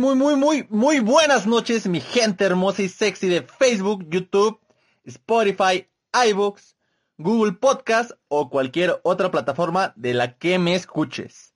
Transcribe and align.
Muy, 0.00 0.16
muy, 0.16 0.34
muy, 0.34 0.66
muy, 0.70 1.00
buenas 1.00 1.46
noches, 1.46 1.86
mi 1.86 2.00
gente 2.00 2.46
hermosa 2.46 2.80
y 2.80 2.88
sexy 2.88 3.28
de 3.28 3.42
Facebook, 3.42 4.06
YouTube, 4.08 4.58
Spotify, 5.04 5.90
iBooks, 6.26 6.74
Google 7.18 7.52
Podcast 7.52 8.12
o 8.28 8.48
cualquier 8.48 8.98
otra 9.04 9.30
plataforma 9.30 9.92
de 9.96 10.14
la 10.14 10.38
que 10.38 10.58
me 10.58 10.74
escuches. 10.74 11.52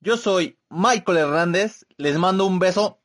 Yo 0.00 0.16
soy 0.16 0.58
Michael 0.68 1.18
Hernández, 1.18 1.86
les 1.96 2.18
mando 2.18 2.44
un 2.46 2.58
beso 2.58 2.98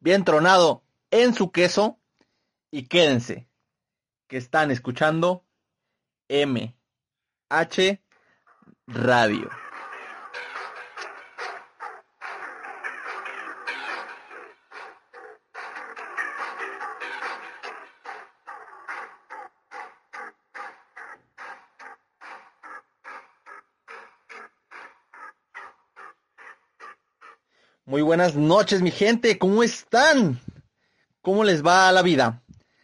bien 0.00 0.22
tronado 0.26 0.84
en 1.10 1.32
su 1.32 1.50
queso 1.50 1.98
y 2.70 2.88
quédense 2.88 3.48
que 4.28 4.36
están 4.36 4.70
escuchando 4.70 5.46
MH 6.28 8.02
Radio. 8.86 9.63
Muy 27.94 28.02
buenas 28.02 28.34
noches, 28.34 28.82
mi 28.82 28.90
gente. 28.90 29.38
¿Cómo 29.38 29.62
están? 29.62 30.40
¿Cómo 31.22 31.44
les 31.44 31.64
va 31.64 31.92
la 31.92 32.02
vida? 32.02 32.42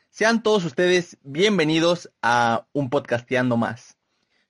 Sean 0.09 0.41
todos 0.41 0.65
ustedes 0.65 1.19
bienvenidos 1.25 2.13
a 2.23 2.69
un 2.73 2.91
podcasteando 2.91 3.57
más. 3.57 3.97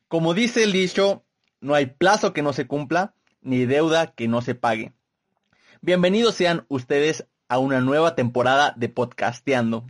Como 0.06 0.34
dice 0.34 0.62
el 0.62 0.72
dicho, 0.72 1.24
no 1.62 1.74
hay 1.74 1.86
plazo 1.86 2.34
que 2.34 2.42
no 2.42 2.52
se 2.52 2.66
cumpla, 2.66 3.14
ni 3.40 3.64
deuda 3.64 4.08
que 4.08 4.28
no 4.28 4.42
se 4.42 4.54
pague. 4.54 4.92
Bienvenidos 5.80 6.34
sean 6.34 6.66
ustedes 6.68 7.24
a 7.48 7.56
una 7.56 7.80
nueva 7.80 8.14
temporada 8.14 8.74
de 8.76 8.90
podcasteando. 8.90 9.86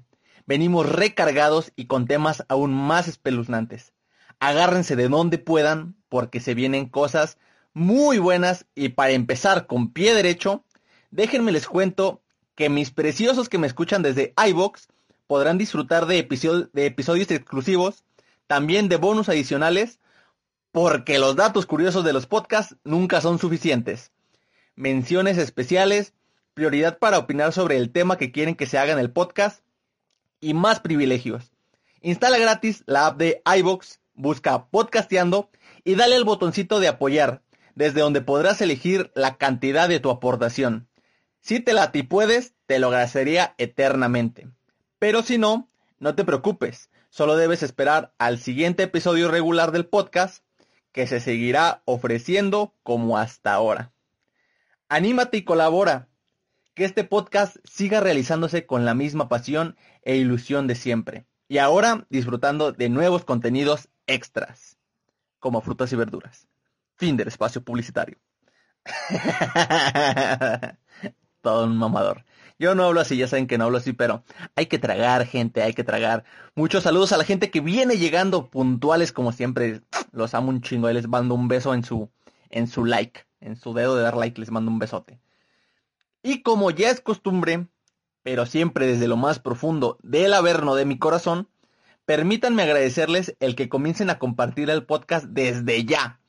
Venimos 0.46 0.88
recargados 0.88 1.72
y 1.74 1.86
con 1.86 2.06
temas 2.06 2.44
aún 2.46 2.72
más 2.72 3.08
espeluznantes. 3.08 3.92
Agárrense 4.38 4.94
de 4.94 5.08
donde 5.08 5.38
puedan 5.38 5.96
porque 6.08 6.38
se 6.38 6.54
vienen 6.54 6.88
cosas 6.88 7.38
muy 7.72 8.18
buenas 8.18 8.66
y 8.74 8.90
para 8.90 9.12
empezar 9.12 9.66
con 9.66 9.92
pie 9.92 10.14
derecho, 10.14 10.64
déjenme 11.10 11.52
les 11.52 11.66
cuento 11.66 12.22
que 12.54 12.68
mis 12.68 12.90
preciosos 12.90 13.48
que 13.48 13.58
me 13.58 13.66
escuchan 13.66 14.02
desde 14.02 14.34
iBox 14.48 14.88
podrán 15.26 15.58
disfrutar 15.58 16.06
de, 16.06 16.18
episodios 16.18 17.30
exclusivos, 17.30 18.04
también 18.46 18.88
de 18.88 18.96
bonus 18.96 19.28
adicionales, 19.28 20.00
porque 20.72 21.18
los 21.18 21.36
datos 21.36 21.66
curiosos 21.66 22.04
de 22.04 22.12
los 22.12 22.26
podcasts 22.26 22.76
nunca 22.84 23.20
son 23.20 23.38
suficientes. 23.38 24.12
Menciones 24.74 25.38
especiales, 25.38 26.14
prioridad 26.54 26.98
para 26.98 27.18
opinar 27.18 27.52
sobre 27.52 27.76
el 27.76 27.92
tema 27.92 28.18
que 28.18 28.32
quieren 28.32 28.56
que 28.56 28.66
se 28.66 28.78
haga 28.78 28.92
en 28.92 28.98
el 28.98 29.12
podcast 29.12 29.62
y 30.40 30.54
más 30.54 30.80
privilegios. 30.80 31.52
Instala 32.02 32.38
gratis 32.38 32.82
la 32.86 33.06
app 33.06 33.18
de 33.18 33.42
iBox, 33.58 34.00
busca 34.14 34.66
podcasteando 34.66 35.50
y 35.84 35.94
dale 35.94 36.16
al 36.16 36.24
botoncito 36.24 36.80
de 36.80 36.88
apoyar 36.88 37.42
desde 37.74 38.00
donde 38.00 38.20
podrás 38.20 38.60
elegir 38.60 39.10
la 39.14 39.36
cantidad 39.36 39.88
de 39.88 40.00
tu 40.00 40.10
aportación. 40.10 40.88
Si 41.40 41.60
te 41.60 41.72
la 41.72 41.92
ti 41.92 42.02
puedes, 42.02 42.54
te 42.66 42.78
lo 42.78 42.88
agradecería 42.88 43.54
eternamente. 43.58 44.48
Pero 44.98 45.22
si 45.22 45.38
no, 45.38 45.70
no 45.98 46.14
te 46.14 46.24
preocupes, 46.24 46.90
solo 47.08 47.36
debes 47.36 47.62
esperar 47.62 48.14
al 48.18 48.38
siguiente 48.38 48.82
episodio 48.84 49.30
regular 49.30 49.72
del 49.72 49.86
podcast 49.86 50.44
que 50.92 51.06
se 51.06 51.20
seguirá 51.20 51.82
ofreciendo 51.84 52.74
como 52.82 53.16
hasta 53.16 53.54
ahora. 53.54 53.92
Anímate 54.88 55.38
y 55.38 55.44
colabora, 55.44 56.08
que 56.74 56.84
este 56.84 57.04
podcast 57.04 57.56
siga 57.64 58.00
realizándose 58.00 58.66
con 58.66 58.84
la 58.84 58.94
misma 58.94 59.28
pasión 59.28 59.76
e 60.02 60.16
ilusión 60.16 60.66
de 60.66 60.74
siempre. 60.74 61.26
Y 61.48 61.58
ahora 61.58 62.06
disfrutando 62.10 62.72
de 62.72 62.88
nuevos 62.88 63.24
contenidos 63.24 63.88
extras, 64.06 64.78
como 65.38 65.60
frutas 65.60 65.92
y 65.92 65.96
verduras. 65.96 66.49
Fin 67.00 67.16
del 67.16 67.28
espacio 67.28 67.64
publicitario. 67.64 68.18
Todo 71.40 71.64
un 71.64 71.78
mamador. 71.78 72.26
Yo 72.58 72.74
no 72.74 72.84
hablo 72.84 73.00
así, 73.00 73.16
ya 73.16 73.26
saben 73.26 73.46
que 73.46 73.56
no 73.56 73.64
hablo 73.64 73.78
así, 73.78 73.94
pero 73.94 74.22
hay 74.54 74.66
que 74.66 74.78
tragar, 74.78 75.24
gente, 75.24 75.62
hay 75.62 75.72
que 75.72 75.82
tragar. 75.82 76.24
Muchos 76.54 76.82
saludos 76.82 77.12
a 77.12 77.16
la 77.16 77.24
gente 77.24 77.50
que 77.50 77.62
viene 77.62 77.96
llegando 77.96 78.50
puntuales 78.50 79.12
como 79.12 79.32
siempre. 79.32 79.80
Los 80.12 80.34
amo 80.34 80.50
un 80.50 80.60
chingo, 80.60 80.90
les 80.90 81.08
mando 81.08 81.34
un 81.34 81.48
beso 81.48 81.72
en 81.72 81.84
su, 81.84 82.10
en 82.50 82.68
su 82.68 82.84
like, 82.84 83.22
en 83.40 83.56
su 83.56 83.72
dedo 83.72 83.96
de 83.96 84.02
dar 84.02 84.18
like, 84.18 84.38
les 84.38 84.50
mando 84.50 84.70
un 84.70 84.78
besote. 84.78 85.22
Y 86.22 86.42
como 86.42 86.70
ya 86.70 86.90
es 86.90 87.00
costumbre, 87.00 87.66
pero 88.22 88.44
siempre 88.44 88.86
desde 88.86 89.08
lo 89.08 89.16
más 89.16 89.38
profundo 89.38 89.96
del 90.02 90.34
averno 90.34 90.74
de 90.74 90.84
mi 90.84 90.98
corazón, 90.98 91.48
permítanme 92.04 92.62
agradecerles 92.62 93.38
el 93.40 93.56
que 93.56 93.70
comiencen 93.70 94.10
a 94.10 94.18
compartir 94.18 94.68
el 94.68 94.84
podcast 94.84 95.24
desde 95.24 95.86
ya. 95.86 96.19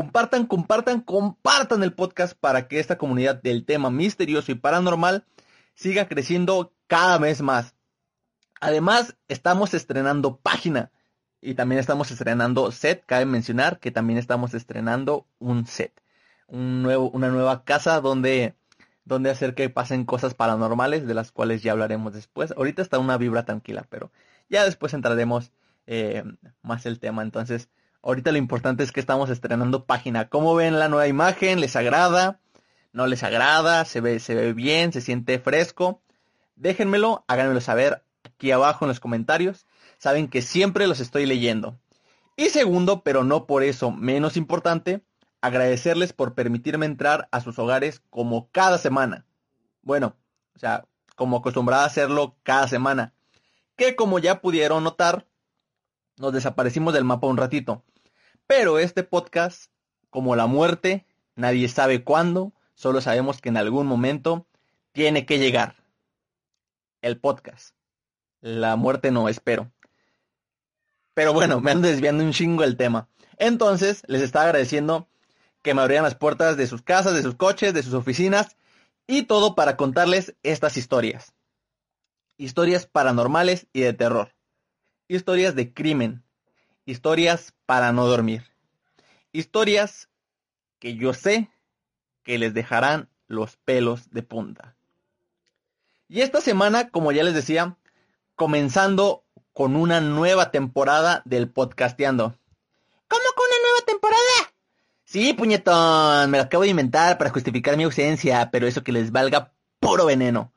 Compartan, 0.00 0.46
compartan, 0.46 1.02
compartan 1.02 1.82
el 1.82 1.92
podcast 1.92 2.32
para 2.32 2.68
que 2.68 2.80
esta 2.80 2.96
comunidad 2.96 3.42
del 3.42 3.66
tema 3.66 3.90
misterioso 3.90 4.50
y 4.50 4.54
paranormal 4.54 5.26
siga 5.74 6.08
creciendo 6.08 6.72
cada 6.86 7.18
mes 7.18 7.42
más. 7.42 7.74
Además, 8.62 9.18
estamos 9.28 9.74
estrenando 9.74 10.38
página 10.38 10.90
y 11.42 11.52
también 11.52 11.80
estamos 11.80 12.10
estrenando 12.10 12.72
set. 12.72 13.04
Cabe 13.04 13.26
mencionar 13.26 13.78
que 13.78 13.90
también 13.90 14.18
estamos 14.18 14.54
estrenando 14.54 15.26
un 15.38 15.66
set. 15.66 15.92
Un 16.46 16.82
nuevo, 16.82 17.10
una 17.10 17.28
nueva 17.28 17.64
casa 17.64 18.00
donde, 18.00 18.54
donde 19.04 19.28
hacer 19.28 19.54
que 19.54 19.68
pasen 19.68 20.06
cosas 20.06 20.32
paranormales, 20.32 21.06
de 21.06 21.12
las 21.12 21.30
cuales 21.30 21.62
ya 21.62 21.72
hablaremos 21.72 22.14
después. 22.14 22.52
Ahorita 22.52 22.80
está 22.80 22.98
una 22.98 23.18
vibra 23.18 23.44
tranquila, 23.44 23.84
pero 23.90 24.10
ya 24.48 24.64
después 24.64 24.94
entraremos 24.94 25.52
eh, 25.86 26.24
más 26.62 26.86
el 26.86 27.00
tema. 27.00 27.20
Entonces, 27.20 27.68
Ahorita 28.02 28.32
lo 28.32 28.38
importante 28.38 28.82
es 28.82 28.92
que 28.92 29.00
estamos 29.00 29.28
estrenando 29.28 29.84
página. 29.84 30.28
¿Cómo 30.28 30.54
ven 30.54 30.78
la 30.78 30.88
nueva 30.88 31.06
imagen? 31.06 31.60
¿Les 31.60 31.76
agrada? 31.76 32.40
¿No 32.92 33.06
les 33.06 33.22
agrada? 33.22 33.84
¿Se 33.84 34.00
ve, 34.00 34.18
se 34.20 34.34
ve 34.34 34.52
bien? 34.54 34.92
¿Se 34.92 35.00
siente 35.00 35.38
fresco? 35.38 36.02
Déjenmelo, 36.56 37.24
háganmelo 37.28 37.60
saber 37.60 38.02
aquí 38.24 38.50
abajo 38.52 38.84
en 38.84 38.88
los 38.88 39.00
comentarios. 39.00 39.66
Saben 39.98 40.28
que 40.28 40.40
siempre 40.40 40.86
los 40.86 41.00
estoy 41.00 41.26
leyendo. 41.26 41.78
Y 42.36 42.48
segundo, 42.48 43.02
pero 43.02 43.22
no 43.22 43.46
por 43.46 43.62
eso 43.62 43.90
menos 43.90 44.38
importante, 44.38 45.04
agradecerles 45.42 46.14
por 46.14 46.34
permitirme 46.34 46.86
entrar 46.86 47.28
a 47.32 47.40
sus 47.40 47.58
hogares 47.58 48.02
como 48.08 48.50
cada 48.50 48.78
semana. 48.78 49.26
Bueno, 49.82 50.16
o 50.54 50.58
sea, 50.58 50.86
como 51.16 51.36
acostumbrada 51.36 51.84
a 51.84 51.86
hacerlo 51.86 52.36
cada 52.42 52.66
semana. 52.66 53.12
Que 53.76 53.94
como 53.94 54.18
ya 54.18 54.40
pudieron 54.40 54.84
notar, 54.84 55.26
nos 56.20 56.32
desaparecimos 56.32 56.92
del 56.92 57.04
mapa 57.04 57.26
un 57.26 57.38
ratito. 57.38 57.82
Pero 58.46 58.78
este 58.78 59.02
podcast, 59.02 59.70
como 60.10 60.36
la 60.36 60.46
muerte, 60.46 61.06
nadie 61.34 61.66
sabe 61.68 62.04
cuándo, 62.04 62.52
solo 62.74 63.00
sabemos 63.00 63.40
que 63.40 63.48
en 63.48 63.56
algún 63.56 63.86
momento 63.86 64.46
tiene 64.92 65.24
que 65.24 65.38
llegar. 65.38 65.76
El 67.00 67.18
podcast. 67.18 67.74
La 68.40 68.76
muerte 68.76 69.10
no, 69.10 69.28
espero. 69.28 69.72
Pero 71.14 71.32
bueno, 71.32 71.60
me 71.60 71.70
ando 71.70 71.88
desviando 71.88 72.22
un 72.22 72.32
chingo 72.32 72.64
el 72.64 72.76
tema. 72.76 73.08
Entonces, 73.38 74.02
les 74.06 74.20
estaba 74.20 74.44
agradeciendo 74.44 75.08
que 75.62 75.72
me 75.72 75.80
abrieran 75.80 76.04
las 76.04 76.14
puertas 76.14 76.58
de 76.58 76.66
sus 76.66 76.82
casas, 76.82 77.14
de 77.14 77.22
sus 77.22 77.34
coches, 77.34 77.72
de 77.72 77.82
sus 77.82 77.94
oficinas 77.94 78.56
y 79.06 79.22
todo 79.22 79.54
para 79.54 79.76
contarles 79.76 80.34
estas 80.42 80.76
historias. 80.76 81.32
Historias 82.36 82.86
paranormales 82.86 83.66
y 83.72 83.80
de 83.80 83.94
terror. 83.94 84.34
Historias 85.10 85.56
de 85.56 85.74
crimen. 85.74 86.22
Historias 86.86 87.52
para 87.66 87.90
no 87.92 88.06
dormir. 88.06 88.44
Historias 89.32 90.08
que 90.78 90.94
yo 90.94 91.14
sé 91.14 91.50
que 92.22 92.38
les 92.38 92.54
dejarán 92.54 93.08
los 93.26 93.56
pelos 93.56 94.08
de 94.12 94.22
punta. 94.22 94.76
Y 96.06 96.20
esta 96.20 96.40
semana, 96.40 96.90
como 96.90 97.10
ya 97.10 97.24
les 97.24 97.34
decía, 97.34 97.76
comenzando 98.36 99.24
con 99.52 99.74
una 99.74 100.00
nueva 100.00 100.52
temporada 100.52 101.22
del 101.24 101.50
podcasteando. 101.50 102.38
¿Cómo 103.08 103.24
con 103.34 103.46
una 103.48 103.68
nueva 103.68 103.86
temporada? 103.86 104.54
Sí, 105.02 105.32
puñetón, 105.32 106.30
me 106.30 106.38
lo 106.38 106.44
acabo 106.44 106.62
de 106.62 106.70
inventar 106.70 107.18
para 107.18 107.30
justificar 107.30 107.76
mi 107.76 107.82
ausencia, 107.82 108.48
pero 108.52 108.68
eso 108.68 108.84
que 108.84 108.92
les 108.92 109.10
valga 109.10 109.52
puro 109.80 110.06
veneno. 110.06 110.52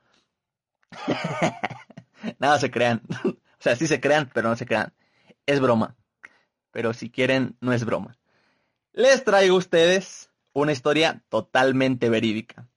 Nada 2.38 2.60
se 2.60 2.70
crean. 2.70 3.02
O 3.64 3.70
sea, 3.70 3.78
sí 3.78 3.88
se 3.88 4.02
crean, 4.02 4.30
pero 4.34 4.50
no 4.50 4.58
se 4.58 4.66
crean. 4.66 4.94
Es 5.46 5.62
broma. 5.62 5.96
Pero 6.72 6.94
si 6.94 7.10
quieren, 7.10 7.56
no 7.62 7.72
es 7.72 7.86
broma. 7.86 8.18
Les 8.92 9.24
traigo 9.24 9.56
a 9.56 9.60
ustedes 9.60 10.32
una 10.52 10.74
historia 10.74 11.24
totalmente 11.30 12.10
verídica. 12.10 12.68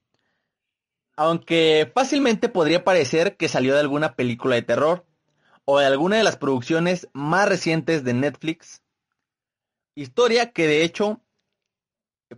Aunque 1.17 1.91
fácilmente 1.93 2.47
podría 2.47 2.85
parecer 2.85 3.35
que 3.35 3.49
salió 3.49 3.73
de 3.73 3.81
alguna 3.81 4.15
película 4.15 4.55
de 4.55 4.61
terror 4.61 5.05
o 5.65 5.79
de 5.79 5.87
alguna 5.87 6.15
de 6.15 6.23
las 6.23 6.37
producciones 6.37 7.09
más 7.11 7.49
recientes 7.49 8.05
de 8.05 8.13
Netflix. 8.13 8.81
Historia 9.93 10.53
que 10.53 10.67
de 10.67 10.85
hecho 10.85 11.19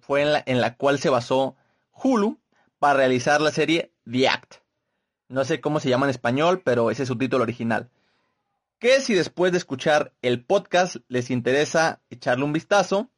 fue 0.01 0.23
en 0.23 0.33
la, 0.33 0.43
en 0.47 0.59
la 0.59 0.75
cual 0.75 0.97
se 0.97 1.09
basó 1.09 1.55
Hulu 1.91 2.39
para 2.79 2.95
realizar 2.95 3.41
la 3.41 3.51
serie 3.51 3.93
The 4.09 4.27
Act. 4.27 4.55
No 5.27 5.45
sé 5.45 5.61
cómo 5.61 5.79
se 5.79 5.89
llama 5.89 6.07
en 6.07 6.11
español, 6.11 6.63
pero 6.65 6.89
ese 6.89 7.03
es 7.03 7.07
su 7.09 7.15
título 7.15 7.43
original. 7.43 7.91
Que 8.79 9.01
si 9.01 9.13
después 9.13 9.51
de 9.51 9.57
escuchar 9.57 10.13
el 10.21 10.45
podcast 10.45 10.95
les 11.09 11.29
interesa 11.31 12.01
echarle 12.09 12.45
un 12.45 12.53
vistazo, 12.53 13.11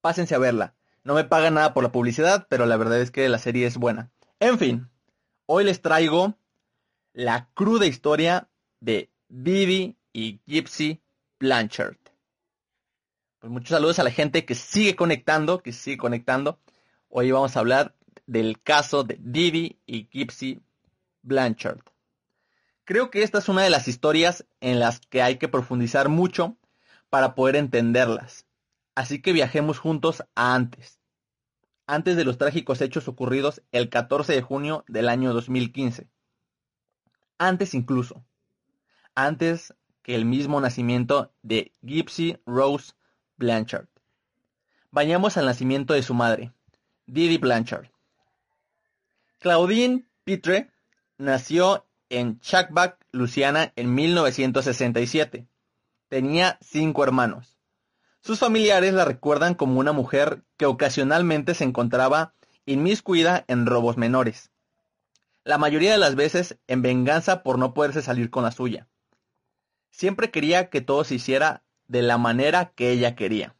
pásense 0.00 0.34
a 0.34 0.38
verla. 0.38 0.74
No 1.04 1.14
me 1.14 1.24
pagan 1.24 1.54
nada 1.54 1.74
por 1.74 1.82
la 1.82 1.92
publicidad, 1.92 2.46
pero 2.48 2.64
la 2.64 2.78
verdad 2.78 3.00
es 3.00 3.10
que 3.10 3.28
la 3.28 3.38
serie 3.38 3.66
es 3.66 3.76
buena. 3.76 4.10
En 4.40 4.58
fin, 4.58 4.88
hoy 5.44 5.64
les 5.64 5.82
traigo 5.82 6.38
la 7.12 7.50
cruda 7.52 7.86
historia 7.86 8.48
de 8.80 9.10
Vivi 9.28 9.96
y 10.14 10.40
Gypsy 10.46 11.02
Blanchard. 11.38 11.98
Pues 13.38 13.52
muchos 13.52 13.70
saludos 13.70 13.98
a 13.98 14.04
la 14.04 14.10
gente 14.10 14.46
que 14.46 14.54
sigue 14.54 14.96
conectando, 14.96 15.62
que 15.62 15.72
sigue 15.72 15.98
conectando. 15.98 16.58
Hoy 17.10 17.30
vamos 17.30 17.56
a 17.56 17.60
hablar 17.60 17.94
del 18.26 18.62
caso 18.62 19.04
de 19.04 19.18
Vivi 19.20 19.78
y 19.84 20.08
Gypsy 20.08 20.62
Blanchard. 21.22 21.80
Creo 22.86 23.10
que 23.10 23.24
esta 23.24 23.38
es 23.38 23.48
una 23.48 23.64
de 23.64 23.70
las 23.70 23.88
historias 23.88 24.46
en 24.60 24.78
las 24.78 25.00
que 25.00 25.20
hay 25.20 25.38
que 25.38 25.48
profundizar 25.48 26.08
mucho 26.08 26.56
para 27.10 27.34
poder 27.34 27.56
entenderlas. 27.56 28.46
Así 28.94 29.20
que 29.20 29.32
viajemos 29.32 29.80
juntos 29.80 30.22
a 30.36 30.54
antes. 30.54 31.00
Antes 31.88 32.16
de 32.16 32.24
los 32.24 32.38
trágicos 32.38 32.80
hechos 32.80 33.08
ocurridos 33.08 33.60
el 33.72 33.88
14 33.88 34.34
de 34.34 34.40
junio 34.40 34.84
del 34.86 35.08
año 35.08 35.34
2015. 35.34 36.06
Antes 37.38 37.74
incluso. 37.74 38.24
Antes 39.16 39.74
que 40.02 40.14
el 40.14 40.24
mismo 40.24 40.60
nacimiento 40.60 41.32
de 41.42 41.72
Gypsy 41.82 42.38
Rose 42.46 42.92
Blanchard. 43.36 43.88
Vayamos 44.92 45.36
al 45.36 45.46
nacimiento 45.46 45.92
de 45.92 46.04
su 46.04 46.14
madre, 46.14 46.52
Didi 47.06 47.38
Blanchard. 47.38 47.88
Claudine 49.40 50.06
Pitre 50.22 50.70
nació 51.18 51.85
en 52.08 52.40
Chuckback, 52.40 52.98
Luciana, 53.12 53.72
en 53.76 53.94
1967. 53.94 55.46
Tenía 56.08 56.58
cinco 56.60 57.04
hermanos. 57.04 57.56
Sus 58.20 58.38
familiares 58.38 58.92
la 58.92 59.04
recuerdan 59.04 59.54
como 59.54 59.78
una 59.78 59.92
mujer 59.92 60.42
que 60.56 60.66
ocasionalmente 60.66 61.54
se 61.54 61.64
encontraba 61.64 62.34
inmiscuida 62.64 63.44
en 63.48 63.66
robos 63.66 63.96
menores. 63.96 64.50
La 65.44 65.58
mayoría 65.58 65.92
de 65.92 65.98
las 65.98 66.16
veces 66.16 66.58
en 66.66 66.82
venganza 66.82 67.42
por 67.42 67.58
no 67.58 67.72
poderse 67.72 68.02
salir 68.02 68.30
con 68.30 68.42
la 68.42 68.50
suya. 68.50 68.88
Siempre 69.90 70.30
quería 70.30 70.70
que 70.70 70.80
todo 70.80 71.04
se 71.04 71.14
hiciera 71.14 71.62
de 71.86 72.02
la 72.02 72.18
manera 72.18 72.72
que 72.74 72.90
ella 72.90 73.14
quería. 73.14 73.54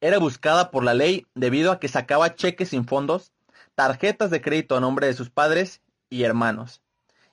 Era 0.00 0.18
buscada 0.18 0.70
por 0.70 0.84
la 0.84 0.94
ley 0.94 1.26
debido 1.34 1.72
a 1.72 1.80
que 1.80 1.88
sacaba 1.88 2.34
cheques 2.34 2.70
sin 2.70 2.84
fondos, 2.84 3.32
tarjetas 3.74 4.30
de 4.30 4.40
crédito 4.40 4.76
a 4.76 4.80
nombre 4.80 5.06
de 5.06 5.14
sus 5.14 5.30
padres 5.30 5.80
y 6.10 6.24
hermanos, 6.24 6.82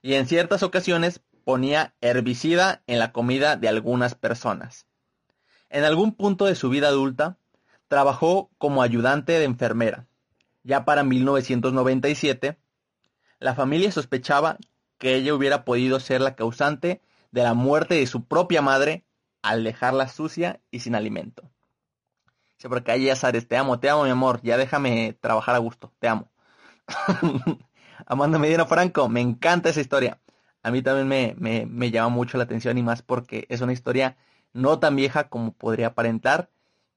y 0.05 0.13
en 0.13 0.27
ciertas 0.27 0.61
ocasiones 0.61 1.19
ponía 1.45 1.95
herbicida 1.99 2.83
en 2.85 2.99
la 2.99 3.11
comida 3.11 3.55
de 3.55 3.69
algunas 3.69 4.13
personas. 4.13 4.85
En 5.67 5.83
algún 5.83 6.13
punto 6.13 6.45
de 6.45 6.53
su 6.53 6.69
vida 6.69 6.89
adulta, 6.89 7.39
trabajó 7.87 8.51
como 8.59 8.83
ayudante 8.83 9.31
de 9.31 9.45
enfermera. 9.45 10.05
Ya 10.61 10.85
para 10.85 11.03
1997, 11.03 12.59
la 13.39 13.55
familia 13.55 13.91
sospechaba 13.91 14.59
que 14.99 15.15
ella 15.15 15.33
hubiera 15.33 15.65
podido 15.65 15.99
ser 15.99 16.21
la 16.21 16.35
causante 16.35 17.01
de 17.31 17.41
la 17.41 17.55
muerte 17.55 17.95
de 17.95 18.05
su 18.05 18.25
propia 18.25 18.61
madre 18.61 19.05
al 19.41 19.63
dejarla 19.63 20.07
sucia 20.07 20.61
y 20.69 20.81
sin 20.81 20.93
alimento. 20.93 21.49
Sí, 22.57 22.67
porque 22.67 22.91
ahí 22.91 23.05
ya 23.05 23.15
sabes, 23.15 23.47
te 23.47 23.57
amo, 23.57 23.79
te 23.79 23.89
amo 23.89 24.03
mi 24.03 24.11
amor, 24.11 24.39
ya 24.43 24.55
déjame 24.55 25.17
trabajar 25.19 25.55
a 25.55 25.57
gusto, 25.57 25.91
te 25.97 26.07
amo. 26.07 26.29
Amanda 28.05 28.37
Medina 28.39 28.65
Franco, 28.65 29.09
me 29.09 29.21
encanta 29.21 29.69
esa 29.69 29.81
historia. 29.81 30.19
A 30.61 30.71
mí 30.71 30.81
también 30.81 31.07
me, 31.07 31.35
me, 31.37 31.65
me 31.65 31.91
llama 31.91 32.09
mucho 32.09 32.37
la 32.37 32.43
atención 32.43 32.77
y 32.77 32.83
más 32.83 33.01
porque 33.01 33.45
es 33.49 33.61
una 33.61 33.73
historia 33.73 34.17
no 34.53 34.79
tan 34.79 34.95
vieja 34.95 35.29
como 35.29 35.53
podría 35.53 35.87
aparentar 35.87 36.49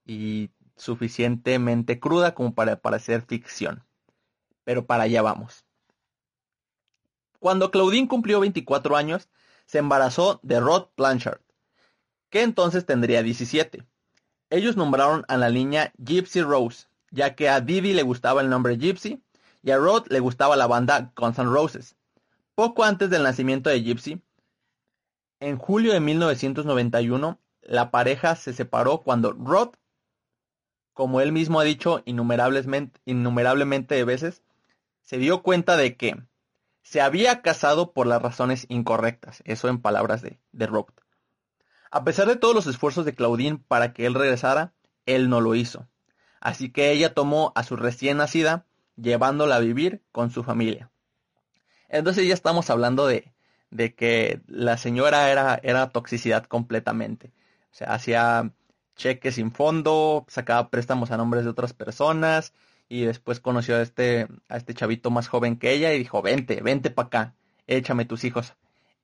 y 0.06 0.50
suficientemente 0.76 1.98
cruda 1.98 2.34
como 2.34 2.54
para 2.54 2.76
parecer 2.76 3.22
ficción. 3.22 3.84
Pero 4.64 4.86
para 4.86 5.04
allá 5.04 5.22
vamos. 5.22 5.64
Cuando 7.38 7.70
Claudine 7.70 8.08
cumplió 8.08 8.40
24 8.40 8.96
años, 8.96 9.28
se 9.66 9.78
embarazó 9.78 10.40
de 10.42 10.60
Rod 10.60 10.88
Blanchard, 10.96 11.40
que 12.30 12.42
entonces 12.42 12.84
tendría 12.84 13.22
17. 13.22 13.84
Ellos 14.50 14.76
nombraron 14.76 15.24
a 15.28 15.36
la 15.36 15.50
niña 15.50 15.92
Gypsy 15.98 16.42
Rose, 16.42 16.86
ya 17.10 17.34
que 17.34 17.48
a 17.48 17.60
Didi 17.60 17.92
le 17.92 18.02
gustaba 18.02 18.40
el 18.40 18.48
nombre 18.50 18.76
Gypsy 18.76 19.22
y 19.62 19.70
a 19.70 19.76
Rod 19.76 20.06
le 20.08 20.20
gustaba 20.20 20.56
la 20.56 20.66
banda 20.66 21.12
Guns 21.16 21.38
N' 21.38 21.50
Roses. 21.50 21.96
Poco 22.54 22.84
antes 22.84 23.10
del 23.10 23.22
nacimiento 23.22 23.70
de 23.70 23.82
Gypsy, 23.82 24.22
en 25.40 25.58
julio 25.58 25.92
de 25.92 26.00
1991, 26.00 27.38
la 27.62 27.90
pareja 27.90 28.34
se 28.34 28.52
separó 28.52 29.02
cuando 29.02 29.32
Rod, 29.32 29.74
como 30.92 31.20
él 31.20 31.30
mismo 31.30 31.60
ha 31.60 31.64
dicho 31.64 32.02
innumerablemente, 32.06 33.94
de 33.94 34.04
veces, 34.04 34.42
se 35.02 35.18
dio 35.18 35.42
cuenta 35.42 35.76
de 35.76 35.96
que 35.96 36.16
se 36.82 37.00
había 37.00 37.42
casado 37.42 37.92
por 37.92 38.06
las 38.06 38.20
razones 38.20 38.66
incorrectas. 38.68 39.42
Eso 39.44 39.68
en 39.68 39.80
palabras 39.80 40.22
de, 40.22 40.40
de 40.52 40.66
Rod. 40.66 40.86
A 41.90 42.04
pesar 42.04 42.26
de 42.26 42.36
todos 42.36 42.54
los 42.54 42.66
esfuerzos 42.66 43.04
de 43.04 43.14
Claudine 43.14 43.62
para 43.68 43.92
que 43.92 44.06
él 44.06 44.14
regresara, 44.14 44.74
él 45.06 45.28
no 45.30 45.40
lo 45.40 45.54
hizo. 45.54 45.86
Así 46.40 46.70
que 46.70 46.90
ella 46.90 47.14
tomó 47.14 47.52
a 47.54 47.62
su 47.62 47.76
recién 47.76 48.16
nacida, 48.18 48.66
llevándola 49.00 49.56
a 49.56 49.60
vivir 49.60 50.02
con 50.12 50.30
su 50.30 50.42
familia. 50.42 50.90
Entonces 51.88 52.26
ya 52.26 52.34
estamos 52.34 52.70
hablando 52.70 53.06
de, 53.06 53.32
de 53.70 53.94
que 53.94 54.40
la 54.46 54.76
señora 54.76 55.30
era, 55.30 55.58
era 55.62 55.90
toxicidad 55.90 56.44
completamente. 56.44 57.32
O 57.72 57.74
sea, 57.74 57.94
hacía 57.94 58.52
cheques 58.96 59.36
sin 59.36 59.52
fondo, 59.52 60.26
sacaba 60.28 60.70
préstamos 60.70 61.10
a 61.10 61.16
nombres 61.16 61.44
de 61.44 61.50
otras 61.50 61.72
personas 61.72 62.52
y 62.88 63.04
después 63.04 63.40
conoció 63.40 63.76
a 63.76 63.82
este, 63.82 64.28
a 64.48 64.56
este 64.56 64.74
chavito 64.74 65.10
más 65.10 65.28
joven 65.28 65.58
que 65.58 65.72
ella 65.72 65.92
y 65.94 65.98
dijo, 65.98 66.22
vente, 66.22 66.60
vente 66.62 66.90
para 66.90 67.06
acá, 67.06 67.34
échame 67.66 68.04
tus 68.04 68.24
hijos. 68.24 68.54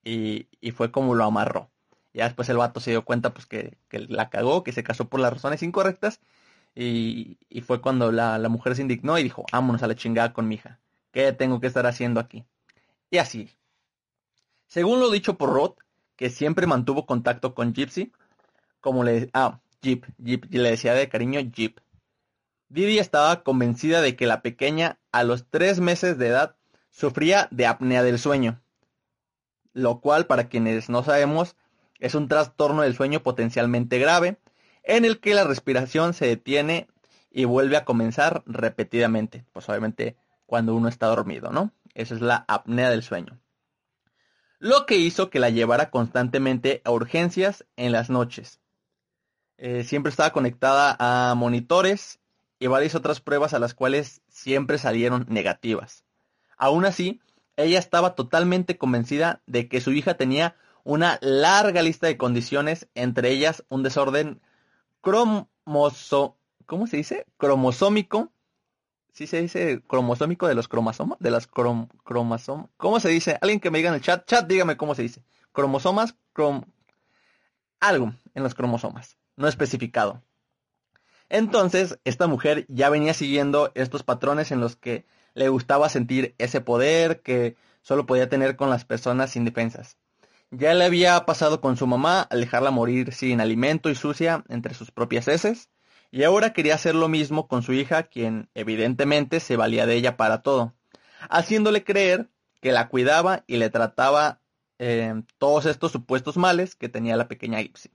Y, 0.05 0.49
y, 0.61 0.73
fue 0.73 0.91
como 0.91 1.15
lo 1.15 1.25
amarró. 1.25 1.71
Ya 2.13 2.25
después 2.25 2.49
el 2.51 2.59
vato 2.59 2.81
se 2.81 2.91
dio 2.91 3.05
cuenta 3.05 3.33
pues 3.33 3.47
que, 3.47 3.79
que 3.89 4.01
la 4.01 4.29
cagó, 4.29 4.63
que 4.63 4.73
se 4.73 4.85
casó 4.85 5.09
por 5.09 5.21
las 5.21 5.33
razones 5.33 5.63
incorrectas 5.63 6.21
y, 6.75 7.39
y 7.49 7.61
fue 7.61 7.81
cuando 7.81 8.11
la, 8.11 8.39
mujer 8.49 8.75
se 8.75 8.83
indignó 8.83 9.19
y 9.19 9.23
dijo, 9.23 9.45
vámonos 9.53 9.83
a 9.83 9.87
la 9.87 9.95
chingada 9.95 10.33
con 10.33 10.49
mi 10.49 10.57
hija. 10.57 10.81
¿Qué 11.13 11.33
tengo 11.33 11.61
que 11.61 11.69
estar 11.69 11.87
haciendo 11.87 12.21
aquí? 12.21 12.45
Y 13.11 13.19
así. 13.19 13.51
Según 14.67 14.99
lo 15.01 15.11
dicho 15.11 15.39
por 15.39 15.53
Roth, 15.53 15.79
que 16.17 16.31
siempre 16.31 16.67
mantuvo 16.67 17.07
contacto 17.07 17.55
con 17.55 17.73
Gypsy, 17.73 18.13
como 18.81 19.05
le... 19.05 19.31
Ah, 19.33 19.61
Jeep, 19.83 20.07
Jeep, 20.19 20.47
le 20.51 20.71
decía 20.71 20.95
de 20.95 21.09
cariño 21.09 21.41
Jeep. 21.41 21.79
Didi 22.69 22.99
estaba 22.99 23.43
convencida 23.43 24.01
de 24.01 24.17
que 24.17 24.27
la 24.27 24.43
pequeña, 24.43 24.99
a 25.13 25.23
los 25.23 25.47
tres 25.49 25.79
meses 25.79 26.19
de 26.19 26.29
edad, 26.29 26.57
sufría 26.91 27.49
de 27.51 27.67
apnea 27.67 28.03
del 28.03 28.19
sueño. 28.19 28.61
lo 29.73 30.01
cual 30.01 30.27
para 30.27 30.49
quienes 30.49 30.89
no 30.89 31.03
sabemos 31.03 31.57
es 31.99 32.15
un 32.15 32.29
trastorno 32.29 32.83
del 32.83 32.95
sueño 32.95 33.23
potencialmente 33.23 33.99
grave 33.99 34.39
en 34.85 35.05
el 35.05 35.19
que 35.19 35.35
la 35.35 35.45
respiración 35.45 36.15
se 36.15 36.27
detiene 36.27 36.89
y 37.31 37.47
vuelve 37.47 37.77
a 37.77 37.85
comenzar 37.85 38.43
repetidamente, 38.47 39.45
pues 39.53 39.69
obviamente 39.69 40.17
cuando 40.47 40.75
uno 40.75 40.89
está 40.89 41.07
dormido, 41.07 41.51
¿no? 41.51 41.73
Esa 41.95 42.15
es 42.15 42.21
la 42.21 42.45
apnea 42.49 42.91
del 42.91 43.03
sueño. 43.03 43.41
Lo 44.59 44.87
que 44.87 44.97
hizo 44.97 45.31
que 45.31 45.41
la 45.41 45.51
llevara 45.51 45.91
constantemente 45.91 46.81
a 46.85 46.91
urgencias 46.91 47.65
en 47.77 47.93
las 47.93 48.09
noches. 48.09 48.61
Eh, 49.57 49.85
siempre 49.85 50.11
estaba 50.11 50.33
conectada 50.33 50.97
a 50.99 51.35
monitores 51.35 52.21
y 52.59 52.67
varias 52.67 52.95
otras 52.95 53.21
pruebas 53.21 53.55
a 53.55 53.59
las 53.59 53.75
cuales 53.75 54.23
siempre 54.29 54.79
salieron 54.79 55.27
negativas. 55.29 56.05
Aún 56.57 56.85
así, 56.85 57.21
ella 57.57 57.79
estaba 57.79 58.15
totalmente 58.15 58.79
convencida 58.79 59.43
de 59.47 59.69
que 59.69 59.81
su 59.81 59.93
hija 59.93 60.15
tenía 60.15 60.57
una 60.83 61.19
larga 61.21 61.83
lista 61.83 62.07
de 62.07 62.17
condiciones, 62.17 62.89
entre 62.95 63.31
ellas 63.31 63.65
un 63.69 63.83
desorden 63.83 64.41
cromoso, 65.05 66.39
¿cómo 66.65 66.87
se 66.87 66.97
dice? 66.97 67.27
cromosómico. 67.37 68.33
¿Sí 69.13 69.29
se 69.29 69.41
dice 69.41 69.81
cromosómico 69.87 70.49
de 70.49 70.57
los 70.57 70.67
cromosomas? 70.67 71.19
De 71.21 71.31
las 71.31 71.47
crom 71.47 71.89
cromosomas. 72.05 72.71
¿Cómo 72.77 72.99
se 72.99 73.11
dice? 73.11 73.39
Alguien 73.41 73.61
que 73.61 73.71
me 73.71 73.79
diga 73.79 73.91
en 73.91 73.97
el 73.97 74.01
chat. 74.01 74.27
Chat, 74.27 74.49
dígame 74.49 74.77
cómo 74.77 74.95
se 74.97 75.03
dice. 75.03 75.23
Cromosomas, 75.53 76.17
crom... 76.33 76.65
Algo 77.79 78.13
en 78.35 78.43
los 78.43 78.55
cromosomas. 78.55 79.19
No 79.37 79.47
especificado. 79.47 80.23
Entonces, 81.29 82.01
esta 82.05 82.27
mujer 82.27 82.65
ya 82.69 82.89
venía 82.89 83.15
siguiendo 83.15 83.71
estos 83.75 84.03
patrones 84.03 84.51
en 84.51 84.61
los 84.61 84.75
que 84.75 85.05
le 85.35 85.49
gustaba 85.49 85.89
sentir 85.91 86.35
ese 86.39 86.61
poder 86.61 87.21
que 87.21 87.57
solo 87.83 88.07
podía 88.07 88.29
tener 88.29 88.57
con 88.57 88.71
las 88.71 88.85
personas 88.85 89.37
indefensas. 89.37 89.99
Ya 90.57 90.73
le 90.73 90.85
había 90.85 91.27
pasado 91.27 91.61
con 91.61 91.77
su 91.77 91.85
mamá 91.89 92.21
al 92.23 92.41
dejarla 92.41 92.71
morir 92.71 93.13
sin 93.13 93.41
alimento 93.41 93.91
y 93.91 93.97
sucia 93.97 94.45
entre 94.49 94.75
sus 94.75 94.93
propias 94.93 95.27
heces, 95.27 95.69
y 96.13 96.23
ahora 96.23 96.53
quería 96.53 96.77
hacer 96.77 96.95
lo 96.95 97.09
mismo 97.09 97.49
con 97.49 97.65
su 97.65 97.73
hija, 97.73 98.05
quien 98.05 98.49
evidentemente 98.55 99.41
se 99.41 99.57
valía 99.57 99.85
de 99.85 99.97
ella 99.97 100.17
para 100.17 100.43
todo, 100.43 100.73
haciéndole 101.29 101.83
creer 101.83 102.29
que 102.61 102.71
la 102.71 102.89
cuidaba 102.89 103.43
y 103.49 103.57
le 103.57 103.69
trataba 103.69 104.39
eh, 104.79 105.23
todos 105.39 105.67
estos 105.67 105.91
supuestos 105.91 106.37
males 106.37 106.77
que 106.77 106.89
tenía 106.89 107.17
la 107.17 107.27
pequeña 107.27 107.61
Gypsy. 107.61 107.91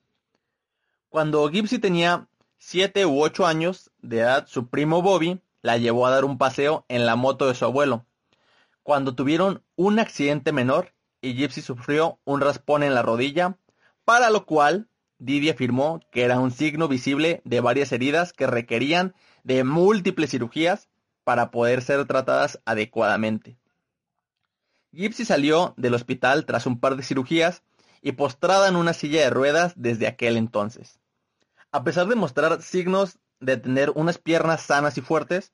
Cuando 1.08 1.48
Gypsy 1.48 1.80
tenía 1.80 2.28
siete 2.58 3.06
u 3.06 3.22
ocho 3.22 3.48
años 3.48 3.90
de 4.02 4.20
edad, 4.20 4.48
su 4.48 4.68
primo 4.68 5.02
Bobby 5.02 5.40
la 5.62 5.78
llevó 5.78 6.08
a 6.08 6.12
dar 6.12 6.26
un 6.26 6.38
paseo 6.38 6.84
en 6.90 7.06
la 7.06 7.16
moto 7.16 7.48
de 7.48 7.56
su 7.56 7.64
abuelo, 7.64 8.06
cuando 8.84 9.16
tuvieron 9.16 9.64
un 9.78 9.98
accidente 10.00 10.52
menor 10.52 10.92
y 11.22 11.34
Gypsy 11.34 11.62
sufrió 11.62 12.20
un 12.24 12.42
raspón 12.42 12.84
en 12.84 12.94
la 12.94 13.02
rodilla, 13.02 13.58
para 14.06 14.30
lo 14.30 14.46
cual 14.46 14.88
Didi 15.18 15.50
afirmó 15.50 16.00
que 16.12 16.24
era 16.24 16.40
un 16.40 16.52
signo 16.52 16.88
visible 16.88 17.42
de 17.44 17.60
varias 17.60 17.92
heridas 17.92 18.34
que 18.34 18.48
requerían 18.48 19.14
de 19.44 19.64
múltiples 19.64 20.32
cirugías 20.32 20.88
para 21.24 21.52
poder 21.52 21.82
ser 21.82 22.06
tratadas 22.06 22.62
adecuadamente. 22.66 23.58
Gypsy 24.92 25.26
salió 25.26 25.74
del 25.78 25.94
hospital 25.94 26.46
tras 26.46 26.66
un 26.66 26.80
par 26.80 26.96
de 26.96 27.04
cirugías 27.04 27.64
y 28.02 28.14
postrada 28.14 28.68
en 28.70 28.76
una 28.76 28.94
silla 28.94 29.22
de 29.22 29.30
ruedas 29.30 29.74
desde 29.76 30.08
aquel 30.08 30.38
entonces. 30.38 31.00
A 31.72 31.84
pesar 31.84 32.08
de 32.08 32.16
mostrar 32.16 32.62
signos 32.62 33.20
de 33.40 33.58
tener 33.58 33.92
unas 33.92 34.18
piernas 34.18 34.62
sanas 34.62 34.98
y 34.98 35.02
fuertes, 35.02 35.52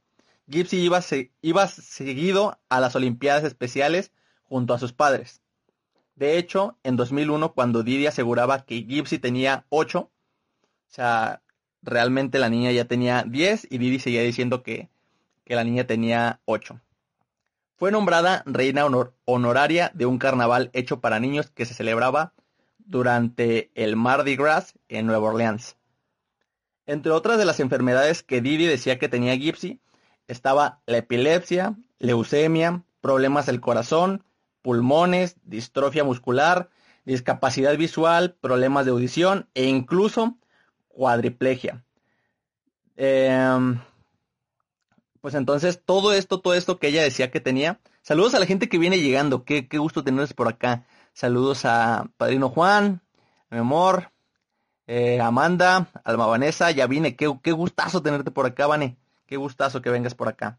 Gypsy 0.48 0.78
iba, 0.78 1.02
iba 1.42 1.68
seguido 1.68 2.60
a 2.70 2.80
las 2.80 2.96
Olimpiadas 2.96 3.44
Especiales 3.44 4.12
junto 4.44 4.74
a 4.74 4.80
sus 4.80 4.94
padres. 4.94 5.42
De 6.16 6.38
hecho, 6.38 6.78
en 6.84 6.96
2001, 6.96 7.54
cuando 7.54 7.84
Didi 7.84 8.08
aseguraba 8.08 8.66
que 8.66 8.84
Gypsy 8.84 9.20
tenía 9.20 9.66
8, 9.70 10.00
o 10.00 10.10
sea, 10.88 11.42
realmente 11.82 12.40
la 12.40 12.50
niña 12.50 12.72
ya 12.72 12.86
tenía 12.86 13.24
10 13.28 13.68
y 13.70 13.78
Didi 13.78 14.00
seguía 14.00 14.22
diciendo 14.22 14.64
que, 14.64 14.90
que 15.44 15.56
la 15.56 15.64
niña 15.64 15.86
tenía 15.86 16.40
8. 16.46 16.80
Fue 17.76 17.92
nombrada 17.92 18.44
reina 18.46 18.86
honoraria 19.26 19.92
de 19.94 20.06
un 20.06 20.18
carnaval 20.18 20.70
hecho 20.72 21.02
para 21.02 21.20
niños 21.20 21.50
que 21.50 21.66
se 21.66 21.74
celebraba 21.74 22.34
durante 22.78 23.70
el 23.76 23.98
Mardi 23.98 24.38
Gras 24.38 24.74
en 24.88 25.08
Nueva 25.08 25.30
Orleans. 25.30 25.76
Entre 26.86 27.12
otras 27.12 27.38
de 27.38 27.46
las 27.46 27.60
enfermedades 27.60 28.24
que 28.24 28.40
Didi 28.40 28.66
decía 28.66 28.98
que 29.00 29.10
tenía 29.10 29.36
Gypsy, 29.36 29.82
estaba 30.28 30.80
la 30.86 30.98
epilepsia, 30.98 31.76
leucemia, 32.00 32.84
problemas 33.02 33.48
del 33.48 33.60
corazón, 33.60 34.24
pulmones, 34.66 35.36
distrofia 35.44 36.04
muscular, 36.04 36.72
discapacidad 37.06 37.78
visual, 37.78 38.34
problemas 38.42 38.86
de 38.86 38.92
audición 38.92 39.48
e 39.54 39.66
incluso 39.66 40.40
cuadriplegia. 40.88 41.86
Em, 42.96 43.80
pues 45.22 45.36
entonces 45.36 45.84
todo 45.86 46.14
esto, 46.14 46.40
todo 46.42 46.56
esto 46.56 46.80
que 46.80 46.88
ella 46.88 47.04
decía 47.04 47.30
que 47.30 47.40
tenía. 47.40 47.80
Saludos 48.02 48.34
a 48.34 48.40
la 48.40 48.48
gente 48.48 48.68
que 48.68 48.80
viene 48.80 49.00
llegando. 49.00 49.46
Qué, 49.46 49.68
qué 49.68 49.78
gusto 49.78 50.04
tenerles 50.04 50.34
por 50.34 50.48
acá. 50.48 50.88
Saludos 51.14 51.64
a 51.66 52.10
Padrino 52.18 52.50
Juan, 52.50 53.04
mi 53.52 53.60
amor, 53.60 54.14
eh, 54.88 55.22
Amanda, 55.22 55.92
Alma 56.04 56.26
Vanessa, 56.26 56.72
ya 56.72 56.88
vine, 56.88 57.16
qué, 57.16 57.32
qué 57.44 57.52
gustazo 57.52 58.02
tenerte 58.02 58.32
por 58.32 58.48
acá, 58.48 58.66
Vane, 58.66 58.98
qué 59.28 59.38
gustazo 59.38 59.84
que 59.84 59.92
vengas 59.92 60.16
por 60.16 60.28
acá. 60.28 60.58